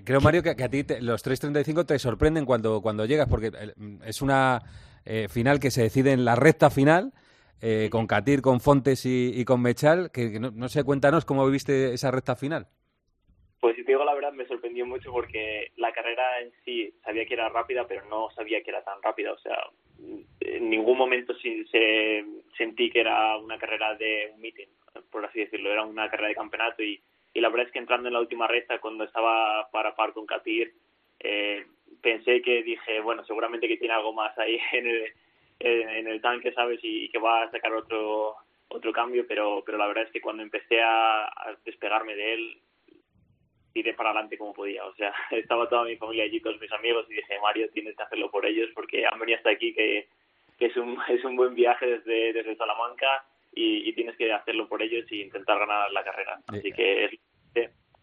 Creo, 0.03 0.19
Mario, 0.19 0.43
que, 0.43 0.49
a 0.49 0.69
ti 0.69 0.83
los 0.99 1.25
3.35 1.25 1.85
te 1.85 1.97
sorprenden 1.97 2.45
cuando, 2.45 2.81
cuando 2.81 3.05
llegas, 3.05 3.29
porque 3.29 3.47
eh, 3.47 3.73
es 4.05 4.21
una 4.21 4.61
eh, 5.05 5.29
final 5.29 5.61
que 5.61 5.71
se 5.71 5.83
decide 5.83 6.11
en 6.11 6.25
la 6.25 6.35
recta 6.35 6.69
final, 6.69 7.13
eh, 7.61 7.87
con 7.89 8.05
Katir, 8.05 8.41
con 8.41 8.59
Fontes 8.59 9.05
y, 9.05 9.45
con 9.45 9.61
Mechal, 9.61 10.11
que, 10.11 10.39
no, 10.41 10.67
sé, 10.67 10.83
cuéntanos 10.83 11.23
cómo 11.23 11.45
viviste 11.45 11.93
esa 11.93 12.11
recta 12.11 12.35
final. 12.35 12.67
Pues 13.61 13.77
si 13.77 13.85
te 13.85 13.93
digo 13.93 14.03
la 14.03 14.13
verdad, 14.13 14.33
me 14.33 14.45
sorprendió 14.45 14.85
mucho 14.85 15.09
porque 15.09 15.71
la 15.77 15.93
carrera 15.93 16.41
en 16.41 16.51
sí 16.65 16.93
sabía 17.03 17.25
que 17.25 17.33
era 17.33 17.47
rápida, 17.47 17.87
pero 17.87 18.05
no 18.09 18.29
sabía 18.35 18.61
que 18.61 18.71
era 18.71 18.83
tan 18.83 19.01
rápida. 19.01 19.31
O 19.31 19.39
sea, 19.39 19.57
en 20.41 20.69
ningún 20.69 20.97
momento 20.97 21.33
se, 21.35 22.25
sentí 22.57 22.91
que 22.91 22.99
era 22.99 23.37
una 23.37 23.57
carrera 23.57 23.95
de 23.95 24.31
un 24.33 24.41
meeting, 24.41 24.67
por 25.09 25.25
así 25.25 25.39
decirlo, 25.39 25.71
era 25.71 25.85
una 25.85 26.09
carrera 26.09 26.27
de 26.27 26.35
campeonato 26.35 26.83
y, 26.83 27.01
y 27.37 27.39
la 27.39 27.49
verdad 27.49 27.67
es 27.67 27.71
que 27.71 27.77
entrando 27.77 28.07
en 28.07 28.15
la 28.15 28.19
última 28.19 28.47
recta 28.47 28.79
cuando 28.79 29.03
estaba 29.03 29.69
para 29.69 29.95
par 29.95 30.11
con 30.11 30.25
Katir, 30.25 30.73
eh, 31.19 31.67
pensé 32.01 32.41
que 32.41 32.63
dije, 32.63 32.99
bueno, 32.99 33.23
seguramente 33.25 33.67
que 33.67 33.77
tiene 33.77 33.93
algo 33.93 34.11
más 34.11 34.35
ahí 34.39 34.59
en 34.71 34.87
el, 34.87 35.13
en 35.59 36.07
el 36.07 36.19
tanque, 36.19 36.51
¿sabes? 36.51 36.79
Y 36.81 37.09
que 37.09 37.19
va 37.19 37.43
a 37.43 37.51
sacar 37.51 37.71
otro 37.73 38.37
otro 38.69 38.91
cambio, 38.91 39.27
pero 39.27 39.61
pero 39.63 39.77
la 39.77 39.85
verdad 39.85 40.05
es 40.05 40.11
que 40.11 40.19
cuando 40.19 40.41
empecé 40.41 40.81
a, 40.81 41.29
despegarme 41.63 42.15
de 42.15 42.33
él, 42.33 42.57
tiré 43.71 43.93
para 43.93 44.09
adelante 44.09 44.35
como 44.39 44.55
podía. 44.55 44.83
O 44.85 44.95
sea, 44.95 45.13
estaba 45.29 45.69
toda 45.69 45.83
mi 45.83 45.95
familia 45.95 46.23
allí, 46.23 46.39
todos 46.39 46.59
mis 46.59 46.71
amigos, 46.71 47.05
y 47.07 47.17
dije, 47.17 47.39
Mario, 47.39 47.69
tienes 47.69 47.95
que 47.95 48.01
hacerlo 48.01 48.31
por 48.31 48.47
ellos 48.47 48.71
porque 48.73 49.05
han 49.05 49.19
venido 49.19 49.37
hasta 49.37 49.51
aquí, 49.51 49.75
que, 49.75 50.07
que 50.57 50.65
es, 50.65 50.75
un, 50.75 50.97
es 51.07 51.23
un 51.23 51.35
buen 51.35 51.53
viaje 51.53 51.85
desde, 51.85 52.33
desde 52.33 52.55
Salamanca 52.55 53.23
y, 53.53 53.87
y 53.87 53.93
tienes 53.93 54.17
que 54.17 54.33
hacerlo 54.33 54.67
por 54.67 54.81
ellos 54.81 55.05
y 55.11 55.21
intentar 55.21 55.59
ganar 55.59 55.91
la 55.91 56.03
carrera. 56.03 56.39
Así 56.47 56.71
que 56.71 57.05
es 57.05 57.11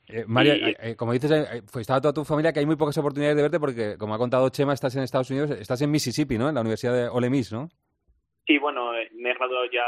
eh, 0.07 0.25
María, 0.27 0.55
eh, 0.55 0.77
eh, 0.81 0.97
como 0.97 1.13
dices, 1.13 1.31
pues 1.73 1.83
estaba 1.83 2.01
toda 2.01 2.13
tu 2.13 2.25
familia 2.25 2.53
que 2.53 2.61
hay 2.61 2.67
muy 2.67 2.77
pocas 2.77 2.97
oportunidades 2.99 3.37
de 3.37 3.43
verte 3.43 3.59
porque, 3.59 3.97
como 3.99 4.15
ha 4.15 4.19
contado 4.19 4.49
Chema, 4.51 4.75
estás 4.75 4.95
en 4.97 5.03
Estados 5.03 5.31
Unidos, 5.31 5.51
estás 5.53 5.81
en 5.81 5.91
Mississippi, 5.91 6.37
¿no? 6.37 6.49
En 6.49 6.55
la 6.55 6.61
Universidad 6.61 6.95
de 6.95 7.09
Ole 7.09 7.31
Miss, 7.31 7.53
¿no? 7.53 7.69
Sí, 8.47 8.59
bueno, 8.59 8.93
me 9.15 9.31
he 9.31 9.35
graduado 9.35 9.65
ya 9.71 9.85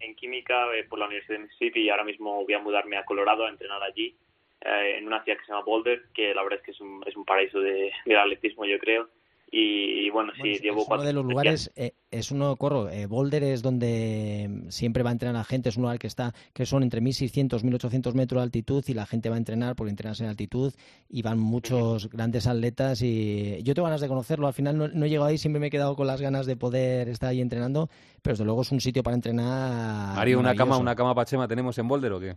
en, 0.00 0.14
química 0.16 0.66
por 0.88 0.98
la 0.98 1.06
Universidad 1.06 1.38
de 1.38 1.44
Mississippi 1.44 1.82
y 1.82 1.90
ahora 1.90 2.04
mismo 2.04 2.44
voy 2.44 2.54
a 2.54 2.58
mudarme 2.58 2.96
a 2.96 3.04
Colorado 3.04 3.46
a 3.46 3.50
entrenar 3.50 3.82
allí, 3.82 4.16
en 4.62 5.06
una 5.06 5.22
ciudad 5.22 5.38
que 5.38 5.44
se 5.44 5.52
llama 5.52 5.64
Boulder, 5.64 6.02
que 6.12 6.34
la 6.34 6.42
verdad 6.42 6.58
es 6.58 6.64
que 6.64 6.72
es 6.72 6.80
un, 6.80 7.02
es 7.06 7.16
un 7.16 7.24
paraíso 7.24 7.60
de, 7.60 7.92
de 8.04 8.16
atletismo, 8.16 8.64
yo 8.64 8.78
creo. 8.78 9.08
Y, 9.52 10.10
bueno, 10.10 10.32
sí, 10.40 10.58
llevo 10.62 10.82
es 10.82 10.88
Uno 10.88 11.02
de 11.02 11.12
los 11.12 11.24
lugares, 11.24 11.72
eh, 11.74 11.94
es 12.12 12.30
uno, 12.30 12.54
corro, 12.54 12.88
eh, 12.88 13.06
Boulder 13.06 13.42
es 13.42 13.62
donde 13.62 14.64
siempre 14.68 15.02
va 15.02 15.10
a 15.10 15.12
entrenar 15.12 15.34
la 15.34 15.44
gente, 15.44 15.70
es 15.70 15.76
un 15.76 15.82
lugar 15.82 15.98
que 15.98 16.06
está, 16.06 16.32
que 16.52 16.66
son 16.66 16.84
entre 16.84 17.00
1600, 17.00 17.64
1800 17.64 18.14
metros 18.14 18.40
de 18.40 18.44
altitud 18.44 18.84
y 18.86 18.94
la 18.94 19.06
gente 19.06 19.28
va 19.28 19.34
a 19.34 19.38
entrenar 19.38 19.74
porque 19.74 19.90
entrenas 19.90 20.20
en 20.20 20.28
altitud 20.28 20.72
y 21.08 21.22
van 21.22 21.40
muchos 21.40 22.08
grandes 22.10 22.46
atletas 22.46 23.02
y 23.02 23.60
yo 23.64 23.74
tengo 23.74 23.86
ganas 23.86 24.00
de 24.00 24.08
conocerlo, 24.08 24.46
al 24.46 24.54
final 24.54 24.78
no, 24.78 24.86
no, 24.86 25.06
he 25.06 25.08
llegado 25.08 25.26
ahí, 25.26 25.36
siempre 25.38 25.58
me 25.58 25.66
he 25.66 25.70
quedado 25.70 25.96
con 25.96 26.06
las 26.06 26.20
ganas 26.20 26.46
de 26.46 26.56
poder 26.56 27.08
estar 27.08 27.30
ahí 27.30 27.40
entrenando, 27.40 27.88
pero 28.22 28.34
desde 28.34 28.44
luego 28.44 28.62
es 28.62 28.70
un 28.70 28.80
sitio 28.80 29.02
para 29.02 29.16
entrenar. 29.16 30.14
Mario, 30.14 30.38
¿una 30.38 30.54
cama, 30.54 30.76
una 30.76 30.94
cama 30.94 31.12
pachema 31.14 31.48
tenemos 31.48 31.76
en 31.78 31.88
Boulder 31.88 32.12
o 32.12 32.20
qué? 32.20 32.36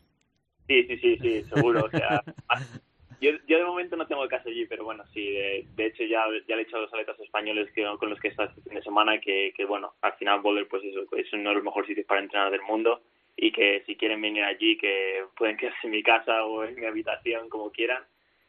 Sí, 0.68 0.84
sí, 0.88 0.98
sí, 0.98 1.18
sí, 1.22 1.44
seguro, 1.54 1.86
o 1.86 1.90
sea... 1.90 2.24
Yo, 3.24 3.32
yo 3.48 3.58
de 3.58 3.64
momento 3.64 3.96
no 3.96 4.06
tengo 4.06 4.28
casa 4.28 4.50
allí, 4.50 4.66
pero 4.66 4.84
bueno, 4.84 5.06
sí, 5.14 5.32
de, 5.32 5.66
hecho 5.78 6.04
ya, 6.04 6.26
ya 6.46 6.58
le 6.58 6.64
he 6.64 6.66
echado 6.66 6.80
a 6.80 6.82
los 6.82 6.94
atletas 6.94 7.18
españoles 7.22 7.72
que, 7.74 7.86
con 7.98 8.10
los 8.10 8.20
que 8.20 8.28
he 8.28 8.32
estado 8.32 8.50
este 8.50 8.62
fin 8.64 8.74
de 8.74 8.84
semana 8.84 9.18
que, 9.22 9.54
que 9.56 9.64
bueno, 9.64 9.94
al 10.02 10.12
final 10.16 10.42
Boulder 10.42 10.68
pues 10.68 10.84
eso, 10.84 11.06
es 11.16 11.32
uno 11.32 11.52
de 11.52 11.56
los 11.56 11.64
mejores 11.64 11.88
sitios 11.88 12.06
para 12.06 12.20
entrenar 12.20 12.52
del 12.52 12.64
mundo 12.64 13.02
y 13.38 13.54
que 13.54 13.82
si 13.86 13.96
quieren 13.96 14.22
venir 14.22 14.44
allí 14.44 14.78
que 14.78 15.24
pueden 15.38 15.56
quedarse 15.56 15.88
en 15.88 15.92
mi 15.92 16.04
casa 16.04 16.44
o 16.44 16.66
en 16.66 16.76
mi 16.76 16.86
habitación 16.86 17.48
como 17.48 17.72
quieran 17.72 18.04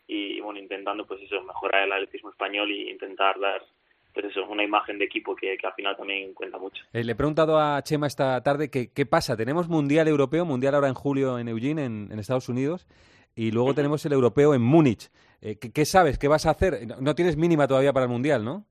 y 0.09 0.41
bueno, 0.41 0.59
intentando 0.59 1.07
pues 1.07 1.23
eso, 1.23 1.41
mejorar 1.45 1.85
el 1.85 1.93
atletismo 1.93 2.31
español 2.31 2.69
y 2.73 2.91
intentar 2.91 3.39
dar 3.39 3.63
pues 4.13 4.27
eso, 4.27 4.45
una 4.49 4.65
imagen 4.65 4.99
de 4.99 5.05
equipo 5.05 5.37
que, 5.37 5.57
que 5.57 5.67
al 5.69 5.75
final 5.75 5.97
también 5.97 6.35
cuenta 6.35 6.59
mucho. 6.59 6.83
Eh, 6.93 7.05
le 7.05 7.13
he 7.13 7.17
preguntado 7.17 7.61
a 7.61 7.81
Chema 7.83 8.09
esta 8.09 8.43
tarde 8.43 8.71
que, 8.71 8.93
qué 8.93 9.07
pasa. 9.07 9.37
Tenemos 9.37 9.69
Mundial 9.69 10.09
Europeo, 10.09 10.45
Mundial 10.45 10.75
ahora 10.75 10.89
en 10.89 10.95
julio 10.95 11.39
en 11.39 11.47
Eugene, 11.47 11.85
en, 11.85 12.09
en 12.11 12.19
Estados 12.19 12.49
Unidos 12.49 12.89
y 13.35 13.51
luego 13.51 13.75
tenemos 13.75 14.05
el 14.07 14.13
europeo 14.13 14.55
en 14.55 14.63
Múnich. 14.63 15.11
Eh, 15.41 15.59
¿qué, 15.59 15.85
sabes? 15.85 16.19
¿Qué 16.19 16.29
vas 16.29 16.47
a 16.47 16.51
hacer? 16.51 16.87
No 17.01 17.15
tienes 17.15 17.37
mínima 17.37 17.69
todavía 17.69 17.93
para 17.93 18.05
el 18.05 18.13
Mundial, 18.13 18.45
¿no? 18.45 18.65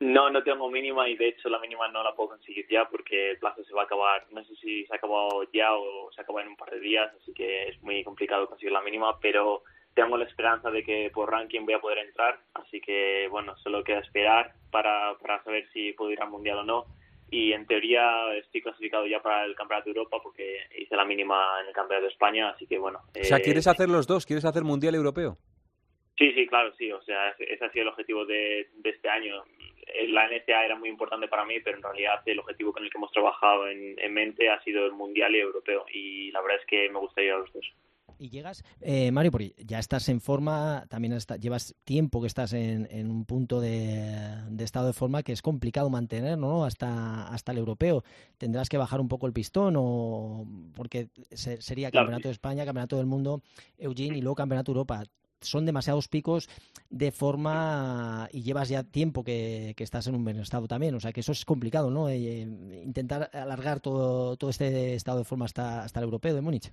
No, 0.00 0.28
no 0.28 0.42
tengo 0.42 0.68
mínima 0.70 1.08
y 1.08 1.16
de 1.16 1.28
hecho 1.28 1.48
la 1.48 1.60
mínima 1.60 1.88
no 1.88 2.02
la 2.02 2.14
puedo 2.14 2.30
conseguir 2.30 2.66
ya 2.68 2.88
porque 2.88 3.30
el 3.30 3.38
plazo 3.38 3.64
se 3.64 3.72
va 3.72 3.82
a 3.82 3.84
acabar, 3.84 4.26
no 4.32 4.44
sé 4.44 4.54
si 4.56 4.84
se 4.84 4.92
ha 4.92 4.96
acabado 4.96 5.44
ya 5.52 5.72
o 5.72 6.10
se 6.12 6.20
acaba 6.20 6.42
en 6.42 6.48
un 6.48 6.56
par 6.56 6.70
de 6.70 6.80
días, 6.80 7.10
así 7.22 7.32
que 7.32 7.68
es 7.68 7.80
muy 7.82 8.02
complicado 8.02 8.48
conseguir 8.48 8.72
la 8.72 8.82
mínima, 8.82 9.18
pero 9.20 9.62
tengo 9.94 10.16
la 10.16 10.24
esperanza 10.24 10.70
de 10.70 10.82
que 10.82 11.10
por 11.14 11.30
ranking 11.30 11.64
voy 11.64 11.74
a 11.74 11.80
poder 11.80 11.98
entrar, 11.98 12.40
así 12.54 12.80
que 12.80 13.28
bueno, 13.30 13.56
solo 13.58 13.84
queda 13.84 14.00
esperar 14.00 14.52
para, 14.70 15.16
para 15.22 15.42
saber 15.44 15.68
si 15.72 15.92
puedo 15.92 16.10
ir 16.10 16.20
al 16.20 16.30
Mundial 16.30 16.58
o 16.58 16.64
no 16.64 16.86
y 17.34 17.52
en 17.52 17.66
teoría 17.66 18.32
estoy 18.36 18.62
clasificado 18.62 19.08
ya 19.08 19.20
para 19.20 19.44
el 19.44 19.56
Campeonato 19.56 19.90
de 19.90 19.98
Europa 19.98 20.18
porque 20.22 20.60
hice 20.78 20.94
la 20.94 21.04
mínima 21.04 21.44
en 21.60 21.66
el 21.66 21.74
Campeonato 21.74 22.06
de 22.06 22.12
España, 22.12 22.50
así 22.50 22.64
que 22.64 22.78
bueno. 22.78 23.00
o 23.20 23.24
sea, 23.24 23.40
¿quieres 23.40 23.66
eh, 23.66 23.70
hacer 23.70 23.88
los 23.88 24.06
dos? 24.06 24.24
¿Quieres 24.24 24.44
hacer 24.44 24.62
Mundial 24.62 24.94
Europeo? 24.94 25.36
Sí, 26.16 26.32
sí, 26.32 26.46
claro, 26.46 26.72
sí. 26.78 26.92
O 26.92 27.02
sea, 27.02 27.30
ese 27.30 27.64
ha 27.64 27.72
sido 27.72 27.82
el 27.82 27.88
objetivo 27.88 28.24
de, 28.24 28.68
este 28.84 29.08
año. 29.08 29.42
Eh, 29.84 30.06
la 30.08 30.28
NCA 30.28 30.64
era 30.64 30.76
muy 30.76 30.88
importante 30.88 31.26
para 31.26 31.44
mí, 31.44 31.58
pero 31.58 31.76
en 31.78 31.82
realidad 31.82 32.22
el 32.24 32.38
objetivo 32.38 32.72
con 32.72 32.84
el 32.84 32.90
que 32.90 32.98
hemos 32.98 33.10
trabajado 33.10 33.66
en, 33.66 33.98
en 33.98 34.14
mente 34.14 34.48
ha 34.48 34.62
sido 34.62 34.86
el 34.86 34.92
Mundial 34.92 35.34
y 35.34 35.40
Europeo. 35.40 35.86
Y 35.92 36.30
la 36.30 36.40
verdad 36.40 36.60
es 36.60 36.66
que 36.66 36.88
me 36.88 37.00
gustaría 37.00 37.36
los 37.36 37.52
dos. 37.52 37.66
Y 38.18 38.30
llegas, 38.30 38.64
eh, 38.80 39.10
Mario, 39.10 39.32
porque 39.32 39.54
ya 39.58 39.78
estás 39.78 40.08
en 40.08 40.20
forma, 40.20 40.86
también 40.88 41.18
llevas 41.40 41.74
tiempo 41.84 42.20
que 42.20 42.26
estás 42.26 42.52
en, 42.52 43.10
un 43.10 43.24
punto 43.24 43.60
de, 43.60 44.38
estado 44.58 44.86
de 44.86 44.92
forma 44.92 45.22
que 45.22 45.32
es 45.32 45.42
complicado 45.42 45.90
mantener, 45.90 46.38
¿no? 46.38 46.64
Hasta, 46.64 47.28
hasta 47.28 47.52
el 47.52 47.58
europeo. 47.58 48.04
¿Tendrás 48.38 48.68
que 48.68 48.78
bajar 48.78 49.00
un 49.00 49.08
poco 49.08 49.26
el 49.26 49.32
pistón 49.32 49.74
o 49.76 50.46
porque 50.74 51.08
sería 51.32 51.90
Campeonato 51.90 52.28
de 52.28 52.32
España, 52.32 52.64
Campeonato 52.64 52.96
del 52.96 53.06
Mundo, 53.06 53.42
Eugene 53.78 54.18
y 54.18 54.20
luego 54.20 54.36
Campeonato 54.36 54.70
Europa? 54.72 55.02
Son 55.40 55.66
demasiados 55.66 56.08
picos 56.08 56.48
de 56.88 57.12
forma 57.12 58.28
y 58.32 58.42
llevas 58.42 58.68
ya 58.70 58.82
tiempo 58.84 59.24
que, 59.24 59.74
estás 59.76 60.06
en 60.06 60.14
un 60.14 60.24
buen 60.24 60.38
estado 60.38 60.66
también, 60.66 60.94
o 60.94 61.00
sea 61.00 61.12
que 61.12 61.20
eso 61.20 61.32
es 61.32 61.44
complicado, 61.44 61.90
¿no? 61.90 62.08
Eh, 62.08 62.40
intentar 62.82 63.28
alargar 63.34 63.80
todo, 63.80 64.36
todo 64.36 64.48
este 64.48 64.94
estado 64.94 65.18
de 65.18 65.24
forma 65.24 65.44
hasta, 65.44 65.82
hasta 65.82 66.00
el 66.00 66.04
europeo 66.04 66.34
de 66.34 66.40
Múnich. 66.40 66.72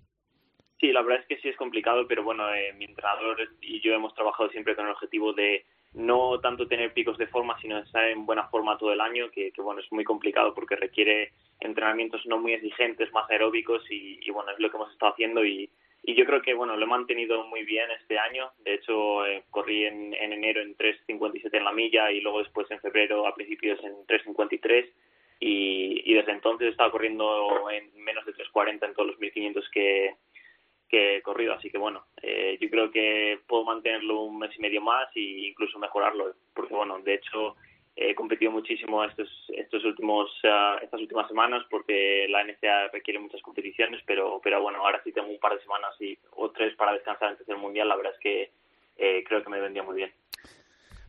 Sí, 0.81 0.91
la 0.91 1.03
verdad 1.03 1.21
es 1.21 1.27
que 1.27 1.41
sí 1.43 1.47
es 1.47 1.55
complicado, 1.57 2.07
pero 2.07 2.23
bueno, 2.23 2.51
eh, 2.55 2.73
mi 2.73 2.85
entrenador 2.85 3.38
y 3.61 3.79
yo 3.81 3.93
hemos 3.93 4.15
trabajado 4.15 4.50
siempre 4.50 4.75
con 4.75 4.85
el 4.85 4.93
objetivo 4.93 5.31
de 5.31 5.63
no 5.93 6.39
tanto 6.39 6.67
tener 6.67 6.91
picos 6.91 7.19
de 7.19 7.27
forma, 7.27 7.55
sino 7.61 7.77
estar 7.77 8.09
en 8.09 8.25
buena 8.25 8.47
forma 8.47 8.79
todo 8.79 8.91
el 8.91 9.00
año, 9.00 9.29
que, 9.29 9.53
bueno, 9.57 9.79
es 9.79 9.91
muy 9.91 10.03
complicado 10.03 10.55
porque 10.55 10.75
requiere 10.75 11.33
entrenamientos 11.59 12.25
no 12.25 12.39
muy 12.39 12.53
exigentes, 12.53 13.13
más 13.13 13.29
aeróbicos 13.29 13.83
y, 13.91 14.27
bueno, 14.31 14.50
es 14.53 14.59
lo 14.59 14.71
que 14.71 14.77
hemos 14.77 14.91
estado 14.91 15.11
haciendo 15.11 15.45
y, 15.45 15.69
y 16.01 16.15
yo 16.15 16.25
creo 16.25 16.41
que 16.41 16.55
bueno, 16.55 16.75
lo 16.75 16.83
he 16.83 16.89
mantenido 16.89 17.45
muy 17.45 17.63
bien 17.63 17.91
este 17.91 18.17
año. 18.17 18.50
De 18.63 18.73
hecho, 18.73 19.23
eh, 19.27 19.43
corrí 19.51 19.85
en, 19.85 20.15
en 20.15 20.33
enero 20.33 20.61
en 20.61 20.75
3.57 20.77 21.47
en 21.53 21.63
la 21.63 21.73
milla 21.73 22.11
y 22.11 22.21
luego 22.21 22.39
después 22.39 22.71
en 22.71 22.79
febrero 22.79 23.27
a 23.27 23.35
principios 23.35 23.79
en 23.83 23.93
3.53 24.07 24.89
y, 25.39 26.11
y 26.11 26.13
desde 26.15 26.31
entonces 26.31 26.69
he 26.69 26.71
estado 26.71 26.89
corriendo 26.89 27.69
en 27.69 28.03
menos 28.03 28.25
de 28.25 28.33
3.40 28.33 28.83
en 28.83 28.93
todos 28.95 29.09
los 29.09 29.19
1.500 29.19 29.69
que 29.71 30.15
que 30.91 31.17
he 31.17 31.21
corrido. 31.21 31.53
Así 31.53 31.71
que 31.71 31.77
bueno, 31.77 32.05
eh, 32.21 32.57
yo 32.60 32.69
creo 32.69 32.91
que 32.91 33.39
puedo 33.48 33.63
mantenerlo 33.63 34.21
un 34.21 34.38
mes 34.38 34.51
y 34.57 34.62
medio 34.62 34.81
más 34.81 35.07
e 35.15 35.48
incluso 35.50 35.79
mejorarlo, 35.79 36.36
porque 36.53 36.75
bueno, 36.75 37.00
de 37.00 37.15
hecho 37.15 37.55
he 37.95 38.13
competido 38.13 38.51
muchísimo 38.51 39.03
estos, 39.03 39.29
estos 39.50 39.83
últimos, 39.86 40.29
uh, 40.43 40.83
estas 40.83 41.00
últimas 41.00 41.27
semanas 41.27 41.63
porque 41.69 42.27
la 42.29 42.43
NCA 42.43 42.89
requiere 42.91 43.19
muchas 43.19 43.41
competiciones, 43.41 44.01
pero, 44.05 44.39
pero 44.43 44.62
bueno, 44.62 44.79
ahora 44.79 45.01
sí 45.03 45.12
tengo 45.12 45.29
un 45.29 45.39
par 45.39 45.55
de 45.55 45.62
semanas 45.62 45.95
y, 46.00 46.17
o 46.31 46.51
tres 46.51 46.75
para 46.75 46.93
descansar 46.93 47.29
antes 47.29 47.48
del 47.48 47.57
Mundial, 47.57 47.88
la 47.88 47.95
verdad 47.95 48.13
es 48.13 48.19
que 48.19 48.51
eh, 48.98 49.24
creo 49.27 49.43
que 49.43 49.50
me 49.50 49.60
vendría 49.60 49.83
muy 49.83 49.95
bien. 49.95 50.12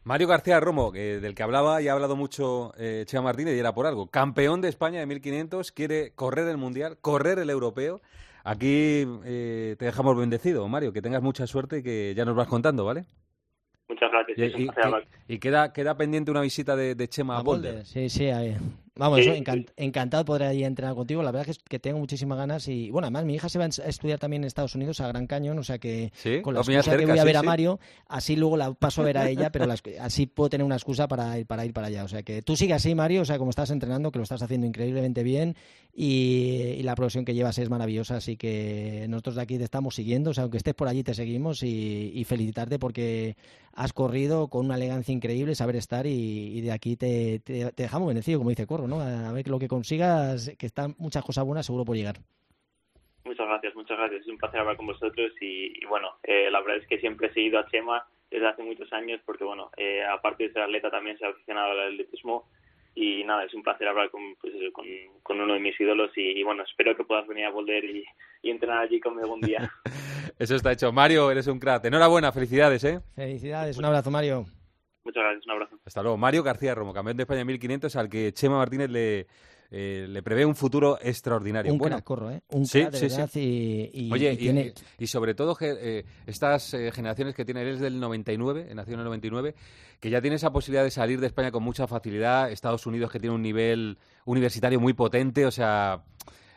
Mario 0.05 0.27
García 0.27 0.59
Romo, 0.59 0.91
del 0.91 1.35
que 1.35 1.43
hablaba 1.45 1.81
y 1.81 1.87
ha 1.87 1.93
hablado 1.93 2.17
mucho 2.17 2.73
eh, 2.77 3.05
Chema 3.07 3.23
Martínez 3.23 3.55
y 3.55 3.61
era 3.61 3.73
por 3.73 3.87
algo, 3.87 4.09
campeón 4.09 4.61
de 4.61 4.69
España 4.69 4.99
de 4.99 5.07
1500, 5.07 5.71
quiere 5.71 6.12
correr 6.17 6.49
el 6.49 6.57
Mundial, 6.57 6.99
correr 7.01 7.39
el 7.39 7.51
Europeo. 7.51 8.01
Aquí 8.45 9.05
eh, 9.25 9.77
te 9.79 9.85
dejamos 9.85 10.17
bendecido, 10.17 10.67
Mario, 10.69 10.93
que 10.93 11.03
tengas 11.03 11.23
mucha 11.23 11.47
suerte 11.47 11.79
y 11.79 11.83
que 11.83 12.15
ya 12.17 12.25
nos 12.25 12.35
vas 12.35 12.49
contando, 12.49 12.85
¿vale? 12.85 13.05
Muchas 13.89 14.11
gracias. 14.11 14.53
Y, 15.29 15.39
queda, 15.39 15.73
queda 15.73 15.97
pendiente 15.97 16.31
una 16.31 16.41
visita 16.41 16.75
de, 16.77 17.09
Chema 17.09 17.39
a 17.39 17.43
Boulder. 17.43 17.85
Sí, 17.85 18.09
sí, 18.09 18.31
ahí. 18.31 18.57
Vamos, 18.95 19.21
encantado 19.77 20.23
de 20.23 20.27
poder 20.27 20.55
ir 20.55 20.65
a 20.65 20.67
entrenar 20.67 20.95
contigo. 20.95 21.23
La 21.23 21.31
verdad 21.31 21.49
es 21.49 21.59
que 21.59 21.79
tengo 21.79 21.99
muchísimas 21.99 22.37
ganas 22.37 22.69
y, 22.69 22.91
bueno, 22.91 23.07
además 23.07 23.25
mi 23.25 23.35
hija 23.35 23.49
se 23.49 23.59
va 23.59 23.65
a 23.65 23.69
estudiar 23.69 24.19
también 24.19 24.43
en 24.43 24.49
Estados 24.49 24.75
Unidos, 24.75 25.01
a 25.01 25.09
Gran 25.09 25.27
Cañón, 25.27 25.59
o 25.59 25.63
sea 25.63 25.79
que 25.79 26.13
con 26.43 26.53
la 26.53 26.61
excusa 26.61 26.97
que 26.97 27.07
voy 27.07 27.19
a 27.19 27.25
ver 27.25 27.39
a 27.39 27.43
Mario, 27.43 27.81
así 28.07 28.37
luego 28.37 28.59
la 28.59 28.75
paso 28.75 29.01
a 29.01 29.05
ver 29.05 29.17
a 29.17 29.29
ella, 29.31 29.51
pero 29.51 29.67
así 30.01 30.27
puedo 30.27 30.51
tener 30.51 30.65
una 30.65 30.77
excusa 30.77 31.09
para 31.09 31.39
ir, 31.39 31.47
para 31.47 31.65
ir 31.65 31.73
para 31.73 31.87
allá. 31.87 32.05
O 32.05 32.09
sea 32.09 32.23
que 32.23 32.43
tú 32.43 32.55
sigue 32.55 32.75
así, 32.75 32.95
Mario, 32.95 33.23
o 33.23 33.25
sea, 33.25 33.39
como 33.39 33.51
estás 33.51 33.71
entrenando, 33.71 34.13
que 34.13 34.19
lo 34.19 34.25
estás 34.25 34.43
haciendo 34.43 34.67
increíblemente 34.67 35.23
bien 35.23 35.57
y, 35.95 36.81
la 36.83 36.95
progresión 36.95 37.25
que 37.25 37.35
llevas 37.35 37.59
es 37.59 37.71
maravillosa, 37.71 38.17
así 38.17 38.37
que 38.37 39.07
nosotros 39.09 39.37
de 39.37 39.43
aquí 39.43 39.57
te 39.57 39.65
estamos 39.65 39.95
siguiendo, 39.95 40.31
o 40.31 40.35
sea, 40.35 40.43
aunque 40.43 40.57
estés 40.57 40.75
por 40.75 40.89
allí 40.89 41.03
te 41.03 41.15
seguimos 41.15 41.63
y, 41.63 42.25
felicitarte 42.27 42.79
porque 42.79 43.37
has 43.75 43.93
corrido 43.93 44.49
con 44.49 44.67
una 44.67 44.76
elegancia 44.76 45.12
increíble, 45.12 45.55
saber 45.55 45.76
estar 45.76 46.07
y, 46.07 46.61
de 46.61 46.73
aquí 46.73 46.97
te, 46.97 47.41
te, 47.41 47.73
dejamos 47.76 48.09
bendecido, 48.09 48.38
como 48.38 48.50
dice 48.50 48.67
Corro. 48.67 48.87
A 49.00 49.33
ver 49.33 49.49
lo 49.49 49.59
que 49.59 49.69
consigas, 49.69 50.55
que 50.59 50.67
están 50.67 50.95
muchas 50.99 51.25
cosas 51.25 51.45
buenas 51.45 51.67
seguro 51.67 51.85
por 51.85 51.97
llegar. 51.97 52.17
Muchas 53.25 53.47
gracias, 53.47 53.75
muchas 53.75 53.99
gracias. 53.99 54.23
Es 54.23 54.29
un 54.29 54.38
placer 54.38 54.61
hablar 54.61 54.76
con 54.76 54.87
vosotros 54.87 55.33
y, 55.41 55.85
bueno, 55.87 56.09
eh, 56.23 56.50
la 56.50 56.61
verdad 56.61 56.79
es 56.79 56.88
que 56.88 56.99
siempre 56.99 57.29
he 57.29 57.33
seguido 57.33 57.59
a 57.59 57.67
Chema 57.69 58.07
desde 58.31 58.49
hace 58.49 58.62
muchos 58.62 58.93
años 58.93 59.21
porque, 59.25 59.45
bueno, 59.45 59.71
eh, 59.76 60.02
aparte 60.05 60.45
de 60.45 60.52
ser 60.52 60.62
atleta 60.62 60.91
también 60.91 61.19
se 61.19 61.25
ha 61.25 61.29
aficionado 61.29 61.73
al 61.73 61.93
atletismo 61.93 62.49
y 62.95 63.25
nada, 63.25 63.45
es 63.45 63.55
un 63.55 63.63
placer 63.63 63.89
hablar 63.89 64.11
con, 64.11 64.21
pues, 64.41 64.53
con, 65.23 65.41
uno 65.41 65.55
de 65.55 65.61
mis 65.61 65.79
ídolos 65.81 66.11
y, 66.17 66.43
bueno, 66.43 66.63
espero 66.63 66.97
que 66.97 67.05
puedas 67.05 67.27
venir 67.27 67.47
a 67.47 67.51
volver 67.51 67.85
y, 67.85 68.05
entrenar 68.43 68.79
allí 68.79 69.01
conmigo 69.01 69.25
algún 69.25 69.41
día. 69.41 69.71
Eso 70.39 70.57
está 70.57 70.73
hecho. 70.73 70.93
Mario, 70.93 71.31
eres 71.31 71.47
un 71.47 71.59
crack. 71.59 71.85
Enhorabuena, 71.85 72.33
felicidades, 72.33 72.83
¿eh? 72.85 73.01
Felicidades, 73.15 73.79
un 73.79 73.85
abrazo, 73.85 74.11
Mario. 74.11 74.47
Muchas 75.05 75.23
gracias, 75.23 75.47
un 75.47 75.53
abrazo. 75.53 75.79
Hasta 75.85 76.03
luego. 76.03 76.17
Mario 76.17 76.43
García 76.43 76.75
Romo, 76.75 76.93
campeón 76.93 77.17
de 77.17 77.23
España 77.23 77.45
1500, 77.45 77.95
al 77.97 78.09
que 78.09 78.33
Chema 78.33 78.57
Martínez 78.57 78.91
le, 78.91 79.27
eh, 79.75 80.07
le 80.07 80.23
prevé 80.23 80.45
un 80.45 80.55
futuro 80.55 80.99
extraordinario. 81.00 81.73
Un 81.73 81.79
bueno, 81.79 82.05
corro, 82.05 82.31
¿eh? 82.31 82.43
Un 82.50 82.67
sí, 82.67 82.85
sí, 82.93 83.09
sí. 83.09 83.91
Y, 83.95 84.12
Oye, 84.12 84.75
y, 84.99 85.07
sobre 85.07 85.35
todo 85.35 85.57
eh, 85.62 86.05
estas 86.26 86.75
eh, 86.75 86.93
generaciones 86.93 87.35
que 87.35 87.47
tiene, 87.47 87.62
él 87.62 87.69
es 87.69 87.81
del 87.81 87.99
99, 87.99 88.69
nació 88.75 88.93
en 88.93 89.00
el 89.00 89.07
99, 89.07 89.55
que 89.99 90.11
ya 90.11 90.21
tiene 90.21 90.37
esa 90.37 90.52
posibilidad 90.52 90.85
de 90.85 90.91
salir 90.91 91.21
de 91.21 91.26
España 91.29 91.50
con 91.50 91.62
mucha 91.62 91.87
facilidad, 91.87 92.52
Estados 92.52 92.85
Unidos 92.85 93.11
que 93.11 93.19
tiene 93.19 93.35
un 93.35 93.41
nivel 93.41 93.97
universitario 94.26 94.79
muy 94.79 94.93
potente, 94.93 95.47
o 95.47 95.50
sea, 95.50 96.05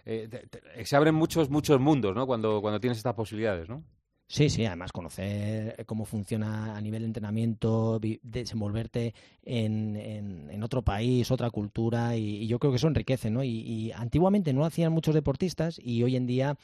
se 0.04 0.96
abren 0.98 1.16
muchos, 1.16 1.50
muchos 1.50 1.80
mundos, 1.80 2.14
¿no? 2.14 2.28
Cuando, 2.28 2.60
cuando 2.60 2.82
tienes 2.82 2.98
estas 2.98 3.14
posibilidades, 3.14 3.70
¿no? 3.70 3.82
Sí, 4.28 4.50
sí, 4.50 4.66
además 4.66 4.92
conocer 4.92 5.86
cómo 5.86 6.04
funciona 6.06 6.76
a 6.76 6.82
nivel 6.82 7.04
de 7.04 7.06
entrenamiento, 7.08 8.00
desenvolverte 8.24 9.14
en, 9.44 9.96
en, 9.96 10.64
otro 10.64 10.82
país, 10.82 11.30
otra 11.30 11.52
cultura, 11.52 12.18
y, 12.18 12.48
yo 12.48 12.58
creo 12.58 12.72
que 12.72 12.78
eso 12.78 12.88
enriquece, 12.88 13.30
¿no? 13.30 13.44
Y, 13.44 13.50
y, 13.50 13.92
antiguamente 13.92 14.52
no 14.52 14.62
lo 14.62 14.66
hacían 14.66 14.92
muchos 14.92 15.14
deportistas 15.14 15.80
y 15.82 16.02
hoy 16.02 16.16
en 16.16 16.26
día 16.26 16.58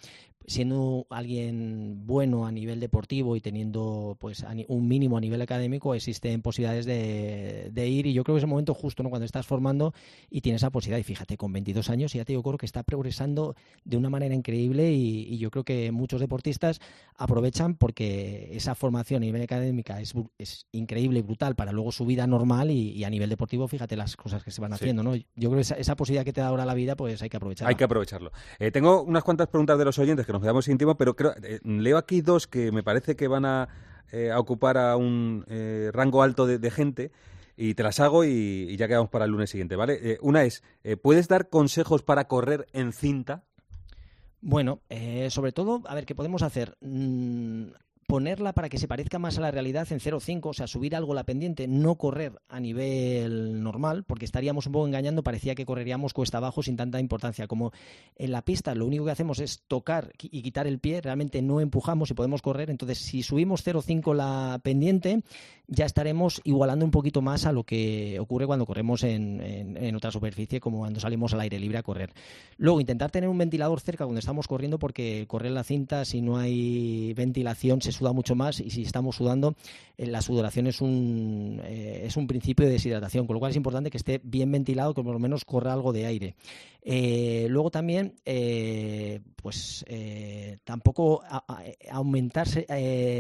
siendo 0.46 1.06
alguien 1.10 2.06
bueno 2.06 2.46
a 2.46 2.52
nivel 2.52 2.80
deportivo 2.80 3.36
y 3.36 3.42
teniendo 3.42 4.18
pues 4.20 4.46
un 4.68 4.88
mínimo 4.88 5.18
a 5.18 5.22
nivel 5.22 5.42
académico 5.42 5.96
existen 5.96 6.42
posibilidades 6.42 6.86
de, 6.86 7.88
ir. 7.88 8.08
Y 8.08 8.14
yo 8.14 8.24
creo 8.24 8.36
que 8.36 8.40
es 8.40 8.44
el 8.44 8.50
momento 8.50 8.74
justo 8.74 9.04
¿no? 9.04 9.10
cuando 9.10 9.26
estás 9.26 9.46
formando 9.46 9.94
y 10.30 10.42
tienes 10.42 10.62
esa 10.62 10.70
posibilidad. 10.70 11.00
Y 11.00 11.04
fíjate 11.04 11.38
con 11.38 11.54
22 11.54 11.90
años 11.90 12.14
ya 12.14 12.26
te 12.26 12.34
digo 12.34 12.44
creo 12.44 12.58
que 12.58 12.66
está 12.66 12.84
progresando 12.84 13.56
de 13.84 13.98
una 13.98 14.10
manera 14.10 14.36
increíble 14.36 14.92
y, 14.92 15.38
yo 15.42 15.50
creo 15.50 15.64
que 15.64 15.92
muchos 15.92 16.20
deportistas 16.20 16.80
aprovechan 17.18 17.74
porque 17.76 18.50
esa 18.54 18.76
formación 18.76 19.24
a 19.24 19.26
nivel 19.26 19.42
académica 19.42 20.00
es, 20.00 20.14
es 20.38 20.68
increíble 20.72 21.20
y 21.20 21.22
brutal 21.24 21.56
para 21.56 21.72
luego 21.72 21.92
su 21.92 22.06
vida 22.06 22.28
normal 22.28 22.70
y, 22.70 23.04
a 23.04 23.10
nivel 23.10 23.30
deportivo 23.30 23.68
fíjate 23.68 23.96
las 23.96 24.16
cosas 24.16 24.44
que 24.44 24.52
se 24.52 24.62
van 24.62 24.74
haciendo 24.74 25.02
¿no? 25.02 25.16
yo 25.16 25.26
creo 25.36 25.56
que 25.56 25.62
esa, 25.62 25.76
esa, 25.76 25.96
posibilidad 25.96 26.24
que 26.24 26.34
te 26.34 26.42
da 26.42 26.48
ahora 26.48 26.66
la 26.66 26.76
vida 26.76 26.96
pues 26.96 27.22
hay 27.22 27.30
que 27.30 27.38
aprovecharla. 27.38 27.70
Hay 27.70 27.76
que 27.76 27.84
aprovecharlo. 27.84 28.32
Eh, 28.60 28.70
tengo 28.70 29.02
unas 29.02 29.24
cuantas 29.24 29.48
preguntas 29.48 29.80
de 29.80 29.86
los 29.86 29.98
oyentes 29.98 30.26
nos 30.32 30.42
quedamos 30.42 30.66
sin 30.66 30.78
tiempo, 30.78 30.96
pero 30.96 31.16
creo, 31.16 31.34
eh, 31.44 31.60
leo 31.64 31.98
aquí 31.98 32.22
dos 32.22 32.48
que 32.48 32.72
me 32.72 32.84
parece 32.84 33.16
que 33.16 33.28
van 33.28 33.46
a, 33.46 33.70
eh, 34.12 34.32
ocupar 34.36 34.78
a 34.78 34.98
un 34.98 35.46
eh, 35.48 35.90
rango 35.94 36.24
alto 36.24 36.46
de, 36.46 36.72
gente 36.72 37.12
y 37.56 37.74
te 37.76 37.84
las 37.84 38.00
hago 38.00 38.26
y, 38.26 38.76
ya 38.78 38.88
quedamos 38.88 39.10
para 39.10 39.26
el 39.26 39.32
lunes 39.32 39.50
siguiente, 39.50 39.76
¿vale? 39.76 40.18
una 40.22 40.44
es, 40.44 40.64
¿puedes 41.02 41.28
dar 41.28 41.50
consejos 41.50 42.02
para 42.04 42.28
correr 42.28 42.68
en 42.74 42.92
cinta? 42.94 43.44
Bueno, 44.42 44.82
sobre 45.30 45.52
todo, 45.52 45.82
a 45.86 45.94
ver, 45.94 46.06
¿qué 46.06 46.16
podemos 46.16 46.42
hacer? 46.42 46.76
Mm, 46.82 47.68
ponerla 48.12 48.52
para 48.52 48.68
que 48.68 48.78
se 48.78 48.90
parezca 48.90 49.20
más 49.20 49.38
a 49.38 49.42
la 49.42 49.52
realidad 49.52 49.88
en 49.90 50.02
0,5, 50.02 50.42
o 50.50 50.54
sea, 50.54 50.68
subir 50.68 50.98
algo 50.98 51.14
la 51.14 51.24
pendiente, 51.24 51.66
no 51.70 51.96
correr 51.96 52.42
a 52.50 52.60
nivel 52.60 53.64
normal, 53.64 54.04
porque 54.04 54.26
estaríamos 54.26 54.66
un 54.66 54.74
poco 54.74 54.86
engañando, 54.86 55.24
parecía 55.24 55.56
que 55.56 55.66
correríamos 55.66 56.14
cuesta 56.14 56.40
abajo 56.40 56.62
sin 56.62 56.76
tanta 56.76 57.00
importancia. 57.00 57.48
Como 57.48 57.72
en 58.18 58.34
la 58.34 58.42
pista 58.42 58.76
lo 58.76 58.86
único 58.86 59.06
que 59.06 59.12
hacemos 59.12 59.40
es 59.40 59.62
tocar 59.66 60.12
y 60.20 60.42
quitar 60.42 60.68
el 60.68 60.80
pie, 60.80 61.00
realmente 61.00 61.42
no 61.42 61.62
empujamos 61.62 62.12
y 62.12 62.14
podemos 62.14 62.42
correr, 62.42 62.70
entonces 62.70 62.98
si 62.98 63.24
subimos 63.24 63.66
0,5 63.66 64.14
la 64.14 64.60
pendiente, 64.62 65.24
ya 65.72 65.86
estaremos 65.86 66.42
igualando 66.44 66.84
un 66.84 66.92
poquito 66.92 67.22
más 67.22 67.46
a 67.46 67.54
lo 67.54 67.64
que 67.64 68.20
ocurre 68.20 68.46
cuando 68.46 68.66
corremos 68.66 69.04
en, 69.04 69.96
otra 69.96 70.12
superficie, 70.12 70.60
como 70.60 70.80
cuando 70.80 71.00
salimos 71.00 71.34
al 71.34 71.40
aire 71.40 71.60
libre 71.60 71.78
a 71.78 71.84
correr. 71.84 72.12
Luego, 72.58 72.82
intentar 72.82 73.10
tener 73.10 73.30
un 73.30 73.38
ventilador 73.38 73.80
cerca 73.80 74.04
cuando 74.04 74.20
estamos 74.20 74.50
corriendo, 74.50 74.80
porque 74.80 75.26
correr 75.30 75.52
la 75.52 75.64
cinta, 75.64 76.04
si 76.04 76.22
no 76.22 76.38
hay 76.38 77.14
ventilación, 77.14 77.82
se 77.82 77.94
suda 78.02 78.14
mucho 78.14 78.36
más 78.36 78.60
y 78.60 78.72
si 78.72 78.82
estamos 78.82 79.16
sudando, 79.16 79.54
eh, 79.96 80.08
la 80.08 80.22
sudoración 80.24 80.66
es 80.66 80.82
un, 80.82 81.62
eh, 81.64 82.02
es 82.06 82.18
un 82.18 82.26
principio 82.26 82.66
de 82.66 82.72
deshidratación, 82.72 83.28
con 83.28 83.36
lo 83.36 83.40
cual 83.40 83.52
es 83.52 83.58
importante 83.58 83.92
que 83.92 83.98
esté 83.98 84.20
bien 84.24 84.52
ventilado, 84.52 84.96
que 84.96 85.04
por 85.04 85.14
lo 85.14 85.20
menos 85.20 85.46
corra 85.46 85.74
algo 85.74 85.94
de 85.94 86.08
aire. 86.08 86.36
Eh, 86.82 87.46
luego 87.50 87.70
también, 87.70 88.16
pues 89.36 89.86
tampoco 90.64 91.22
aumentarse 91.92 92.66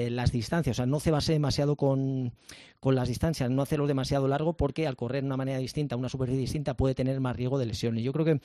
las 0.10 0.32
distancias, 0.32 0.76
o 0.76 0.78
sea, 0.78 0.86
no 0.88 1.00
cebarse 1.00 1.34
demasiado 1.34 1.76
con, 1.76 2.34
con 2.80 2.96
las 2.96 3.08
distancias, 3.08 3.52
no 3.52 3.62
hacerlo 3.62 3.86
demasiado 3.86 4.28
largo 4.28 4.54
porque 4.54 4.88
al 4.88 4.96
correr 4.96 5.22
de 5.22 5.28
una 5.28 5.38
manera 5.38 5.60
distinta, 5.60 5.96
una 5.96 6.10
superficie 6.10 6.42
distinta, 6.42 6.74
puede 6.74 6.96
tener 6.96 7.20
más 7.20 7.36
riesgo 7.36 7.60
de 7.60 7.68
lesiones. 7.68 8.04
Yo 8.04 8.12
creo 8.12 8.26
que 8.26 8.42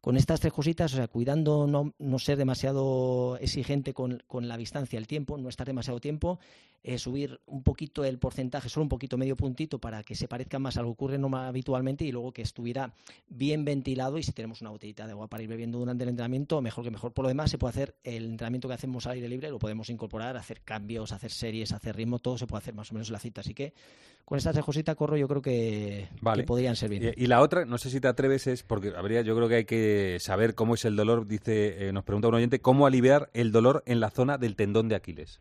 con 0.00 0.16
estas 0.16 0.40
tres 0.40 0.52
cositas, 0.52 0.92
o 0.92 0.96
sea, 0.96 1.08
cuidando 1.08 1.66
no, 1.66 1.94
no 1.98 2.18
ser 2.18 2.36
demasiado 2.36 3.38
exigente 3.40 3.94
con, 3.94 4.22
con, 4.26 4.48
la 4.48 4.56
distancia, 4.56 4.98
el 4.98 5.06
tiempo, 5.06 5.38
no 5.38 5.48
estar 5.48 5.66
demasiado 5.66 5.75
tiempo, 6.00 6.38
eh, 6.82 6.98
subir 6.98 7.40
un 7.46 7.64
poquito 7.64 8.04
el 8.04 8.18
porcentaje, 8.18 8.68
solo 8.68 8.84
un 8.84 8.88
poquito, 8.88 9.18
medio 9.18 9.34
puntito, 9.34 9.80
para 9.80 10.04
que 10.04 10.14
se 10.14 10.28
parezca 10.28 10.60
más 10.60 10.76
a 10.76 10.82
lo 10.82 10.88
que 10.88 10.92
ocurre 10.92 11.18
no 11.18 11.36
habitualmente 11.36 12.04
y 12.04 12.12
luego 12.12 12.32
que 12.32 12.42
estuviera 12.42 12.94
bien 13.28 13.64
ventilado 13.64 14.18
y 14.18 14.22
si 14.22 14.30
tenemos 14.30 14.60
una 14.60 14.70
botellita 14.70 15.04
de 15.04 15.12
agua 15.12 15.26
para 15.26 15.42
ir 15.42 15.48
bebiendo 15.48 15.78
durante 15.78 16.04
el 16.04 16.10
entrenamiento, 16.10 16.62
mejor 16.62 16.84
que 16.84 16.92
mejor. 16.92 17.12
Por 17.12 17.24
lo 17.24 17.28
demás, 17.28 17.50
se 17.50 17.58
puede 17.58 17.70
hacer 17.70 17.96
el 18.04 18.26
entrenamiento 18.26 18.68
que 18.68 18.74
hacemos 18.74 19.04
al 19.06 19.14
aire 19.14 19.28
libre, 19.28 19.50
lo 19.50 19.58
podemos 19.58 19.90
incorporar, 19.90 20.36
hacer 20.36 20.60
cambios, 20.62 21.10
hacer 21.10 21.32
series, 21.32 21.72
hacer 21.72 21.96
ritmo, 21.96 22.20
todo 22.20 22.38
se 22.38 22.46
puede 22.46 22.58
hacer 22.58 22.74
más 22.74 22.90
o 22.92 22.94
menos 22.94 23.08
en 23.08 23.14
la 23.14 23.18
cita. 23.18 23.40
Así 23.40 23.52
que 23.52 23.74
con 24.24 24.38
estas 24.38 24.56
cositas, 24.64 24.94
corro, 24.94 25.16
yo 25.16 25.26
creo 25.26 25.42
que, 25.42 26.08
podrían 26.46 26.76
servir. 26.76 27.14
Y, 27.16 27.24
y, 27.24 27.26
la 27.26 27.40
otra, 27.40 27.64
no 27.64 27.78
sé 27.78 27.90
si 27.90 28.00
te 28.00 28.06
atreves, 28.06 28.46
es 28.46 28.62
porque 28.62 28.92
habría, 28.96 29.22
yo 29.22 29.34
creo 29.34 29.48
que 29.48 29.54
hay 29.56 29.64
que 29.64 30.18
saber 30.20 30.54
cómo 30.54 30.74
es 30.74 30.84
el 30.84 30.94
dolor, 30.94 31.26
dice, 31.26 31.88
eh, 31.88 31.92
nos 31.92 32.04
pregunta 32.04 32.28
un 32.28 32.34
oyente, 32.34 32.60
cómo 32.60 32.86
aliviar 32.86 33.30
el 33.34 33.50
dolor 33.50 33.82
en 33.86 33.98
la 33.98 34.10
zona 34.10 34.38
del 34.38 34.54
tendón 34.54 34.88
de 34.88 34.94
Aquiles. 34.94 35.40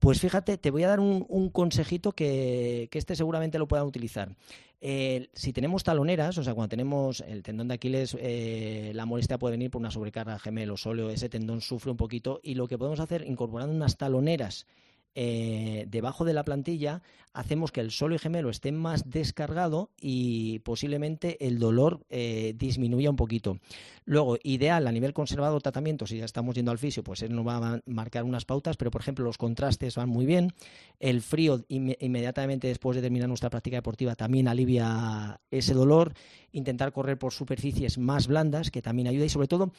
Pues 0.00 0.18
fíjate, 0.18 0.56
te 0.56 0.70
voy 0.70 0.82
a 0.82 0.88
dar 0.88 0.98
un, 0.98 1.50
consejito 1.50 2.12
que, 2.12 2.88
este 2.90 3.14
seguramente 3.14 3.58
lo 3.58 3.68
puedan 3.68 3.86
utilizar. 3.86 4.34
Si 4.80 5.52
tenemos 5.52 5.84
taloneras, 5.84 6.38
o 6.38 6.42
sea, 6.42 6.54
cuando 6.54 6.70
tenemos 6.70 7.20
el 7.20 7.42
tendón 7.42 7.68
de 7.68 7.74
Aquiles, 7.74 8.16
eh, 8.18 8.92
la 8.94 9.04
molestia 9.04 9.38
puede 9.38 9.52
venir 9.52 9.70
por 9.70 9.80
una 9.80 9.90
sobrecarga 9.90 10.38
gemelo 10.38 10.78
sóleo, 10.78 11.10
ese 11.10 11.28
tendón 11.28 11.60
sufre 11.60 11.90
un 11.90 11.98
poquito 11.98 12.40
y 12.42 12.54
lo 12.54 12.66
que 12.66 12.78
podemos 12.78 12.98
hacer 12.98 13.26
incorporando 13.26 13.74
unas 13.74 13.98
taloneras 13.98 14.66
eh, 15.14 15.86
debajo 15.88 16.24
de 16.24 16.34
la 16.34 16.44
plantilla 16.44 17.02
hacemos 17.32 17.70
que 17.70 17.80
el 17.80 17.90
solo 17.90 18.14
y 18.14 18.18
gemelo 18.18 18.50
esté 18.50 18.72
más 18.72 19.08
descargado 19.08 19.90
y 20.00 20.60
posiblemente 20.60 21.46
el 21.46 21.58
dolor 21.58 22.00
eh, 22.10 22.54
disminuya 22.56 23.10
un 23.10 23.16
poquito. 23.16 23.58
Luego, 24.04 24.36
ideal 24.42 24.86
a 24.86 24.92
nivel 24.92 25.12
conservado 25.12 25.60
tratamiento, 25.60 26.06
si 26.06 26.18
ya 26.18 26.24
estamos 26.24 26.56
yendo 26.56 26.72
al 26.72 26.78
fisio, 26.78 27.04
pues 27.04 27.22
él 27.22 27.34
nos 27.34 27.46
va 27.46 27.74
a 27.74 27.80
marcar 27.86 28.24
unas 28.24 28.44
pautas, 28.44 28.76
pero 28.76 28.90
por 28.90 29.00
ejemplo 29.00 29.24
los 29.24 29.38
contrastes 29.38 29.94
van 29.94 30.08
muy 30.08 30.26
bien. 30.26 30.52
El 30.98 31.22
frío 31.22 31.64
inmediatamente 31.68 32.66
después 32.66 32.96
de 32.96 33.02
terminar 33.02 33.28
nuestra 33.28 33.50
práctica 33.50 33.76
deportiva 33.76 34.16
también 34.16 34.48
alivia 34.48 35.40
ese 35.50 35.74
dolor. 35.74 36.14
Intentar 36.52 36.92
correr 36.92 37.18
por 37.18 37.32
superficies 37.32 37.98
más 37.98 38.26
blandas, 38.26 38.70
que 38.70 38.82
también 38.82 39.06
ayuda 39.06 39.24
y 39.24 39.28
sobre 39.28 39.46
todo 39.46 39.72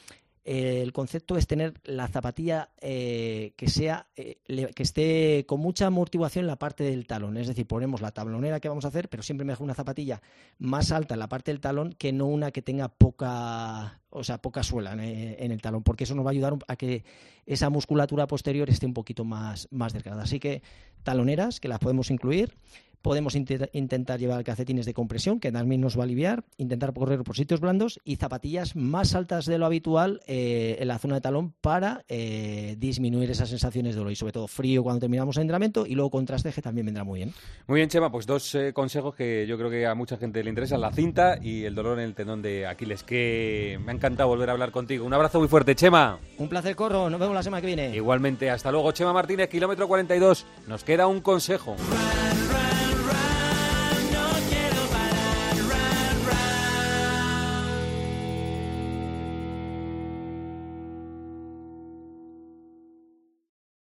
el 0.43 0.91
concepto 0.91 1.37
es 1.37 1.45
tener 1.45 1.75
la 1.83 2.07
zapatilla 2.07 2.69
eh, 2.81 3.53
que 3.55 3.69
sea 3.69 4.07
eh, 4.15 4.37
que 4.75 4.83
esté 4.83 5.45
con 5.47 5.59
mucha 5.59 5.85
amortiguación 5.85 6.43
en 6.43 6.47
la 6.47 6.55
parte 6.55 6.83
del 6.83 7.05
talón. 7.05 7.37
Es 7.37 7.47
decir 7.47 7.67
ponemos 7.67 8.01
la 8.01 8.11
tablonera 8.11 8.59
que 8.59 8.67
vamos 8.67 8.85
a 8.85 8.87
hacer 8.87 9.07
pero 9.07 9.21
siempre 9.21 9.45
mejor 9.45 9.65
una 9.65 9.75
zapatilla 9.75 10.21
más 10.57 10.91
alta 10.91 11.13
en 11.13 11.19
la 11.19 11.29
parte 11.29 11.51
del 11.51 11.59
talón 11.59 11.93
que 11.93 12.11
no 12.11 12.25
una 12.25 12.51
que 12.51 12.63
tenga 12.63 12.89
poca 12.89 14.01
o 14.09 14.23
sea 14.23 14.39
poca 14.39 14.63
suela 14.63 14.93
en, 14.93 15.51
el 15.51 15.61
talón 15.61 15.83
porque 15.83 16.05
eso 16.05 16.15
nos 16.15 16.25
va 16.25 16.29
a 16.29 16.33
ayudar 16.33 16.57
a 16.67 16.75
que 16.75 17.03
esa 17.45 17.69
musculatura 17.69 18.25
posterior 18.25 18.69
esté 18.69 18.87
un 18.87 18.93
poquito 18.93 19.23
más 19.23 19.67
más 19.69 19.93
delgada. 19.93 20.23
Así 20.23 20.39
que 20.39 20.63
taloneras 21.03 21.59
que 21.59 21.67
las 21.67 21.79
podemos 21.79 22.09
incluir 22.09 22.55
Podemos 23.01 23.35
intentar 23.35 24.19
llevar 24.19 24.43
calcetines 24.43 24.85
de 24.85 24.93
compresión, 24.93 25.39
que 25.39 25.51
también 25.51 25.81
nos 25.81 25.97
va 25.97 26.01
a 26.01 26.03
aliviar, 26.03 26.43
intentar 26.57 26.93
correr 26.93 27.23
por 27.23 27.35
sitios 27.35 27.59
blandos 27.59 27.99
y 28.03 28.17
zapatillas 28.17 28.75
más 28.75 29.15
altas 29.15 29.45
de 29.45 29.57
lo 29.57 29.65
habitual 29.65 30.21
eh, 30.27 30.77
en 30.79 30.87
la 30.87 30.99
zona 30.99 31.15
de 31.15 31.21
talón 31.21 31.53
para 31.61 32.03
eh, 32.07 32.75
disminuir 32.77 33.31
esas 33.31 33.49
sensaciones 33.49 33.95
de 33.95 33.99
dolor 33.99 34.11
y 34.11 34.15
sobre 34.15 34.33
todo 34.33 34.47
frío 34.47 34.83
cuando 34.83 34.99
terminamos 34.99 35.37
el 35.37 35.41
entrenamiento 35.41 35.85
y 35.85 35.95
luego 35.95 36.11
contraste 36.11 36.51
que 36.51 36.61
también 36.61 36.85
vendrá 36.85 37.03
muy 37.03 37.19
bien. 37.19 37.33
Muy 37.67 37.77
bien, 37.77 37.89
Chema, 37.89 38.11
pues 38.11 38.25
dos 38.25 38.55
eh, 38.55 38.73
consejos 38.73 39.15
que 39.15 39.45
yo 39.47 39.57
creo 39.57 39.69
que 39.69 39.85
a 39.85 39.95
mucha 39.95 40.17
gente 40.17 40.43
le 40.43 40.49
interesan, 40.49 40.81
la 40.81 40.91
cinta 40.91 41.37
y 41.41 41.63
el 41.63 41.75
dolor 41.75 41.99
en 41.99 42.05
el 42.05 42.15
tendón 42.15 42.41
de 42.41 42.67
Aquiles, 42.67 43.03
que 43.03 43.79
me 43.83 43.91
ha 43.91 43.95
encantado 43.95 44.29
volver 44.29 44.49
a 44.49 44.53
hablar 44.53 44.71
contigo. 44.71 45.05
Un 45.05 45.13
abrazo 45.13 45.39
muy 45.39 45.47
fuerte, 45.47 45.75
Chema. 45.75 46.19
Un 46.37 46.49
placer, 46.49 46.75
Corro. 46.75 47.09
Nos 47.09 47.19
vemos 47.19 47.35
la 47.35 47.43
semana 47.43 47.61
que 47.61 47.67
viene. 47.67 47.95
Igualmente, 47.95 48.49
hasta 48.49 48.71
luego, 48.71 48.91
Chema 48.91 49.13
Martínez, 49.13 49.49
kilómetro 49.49 49.87
42. 49.87 50.45
Nos 50.67 50.83
queda 50.83 51.07
un 51.07 51.21
consejo. 51.21 51.75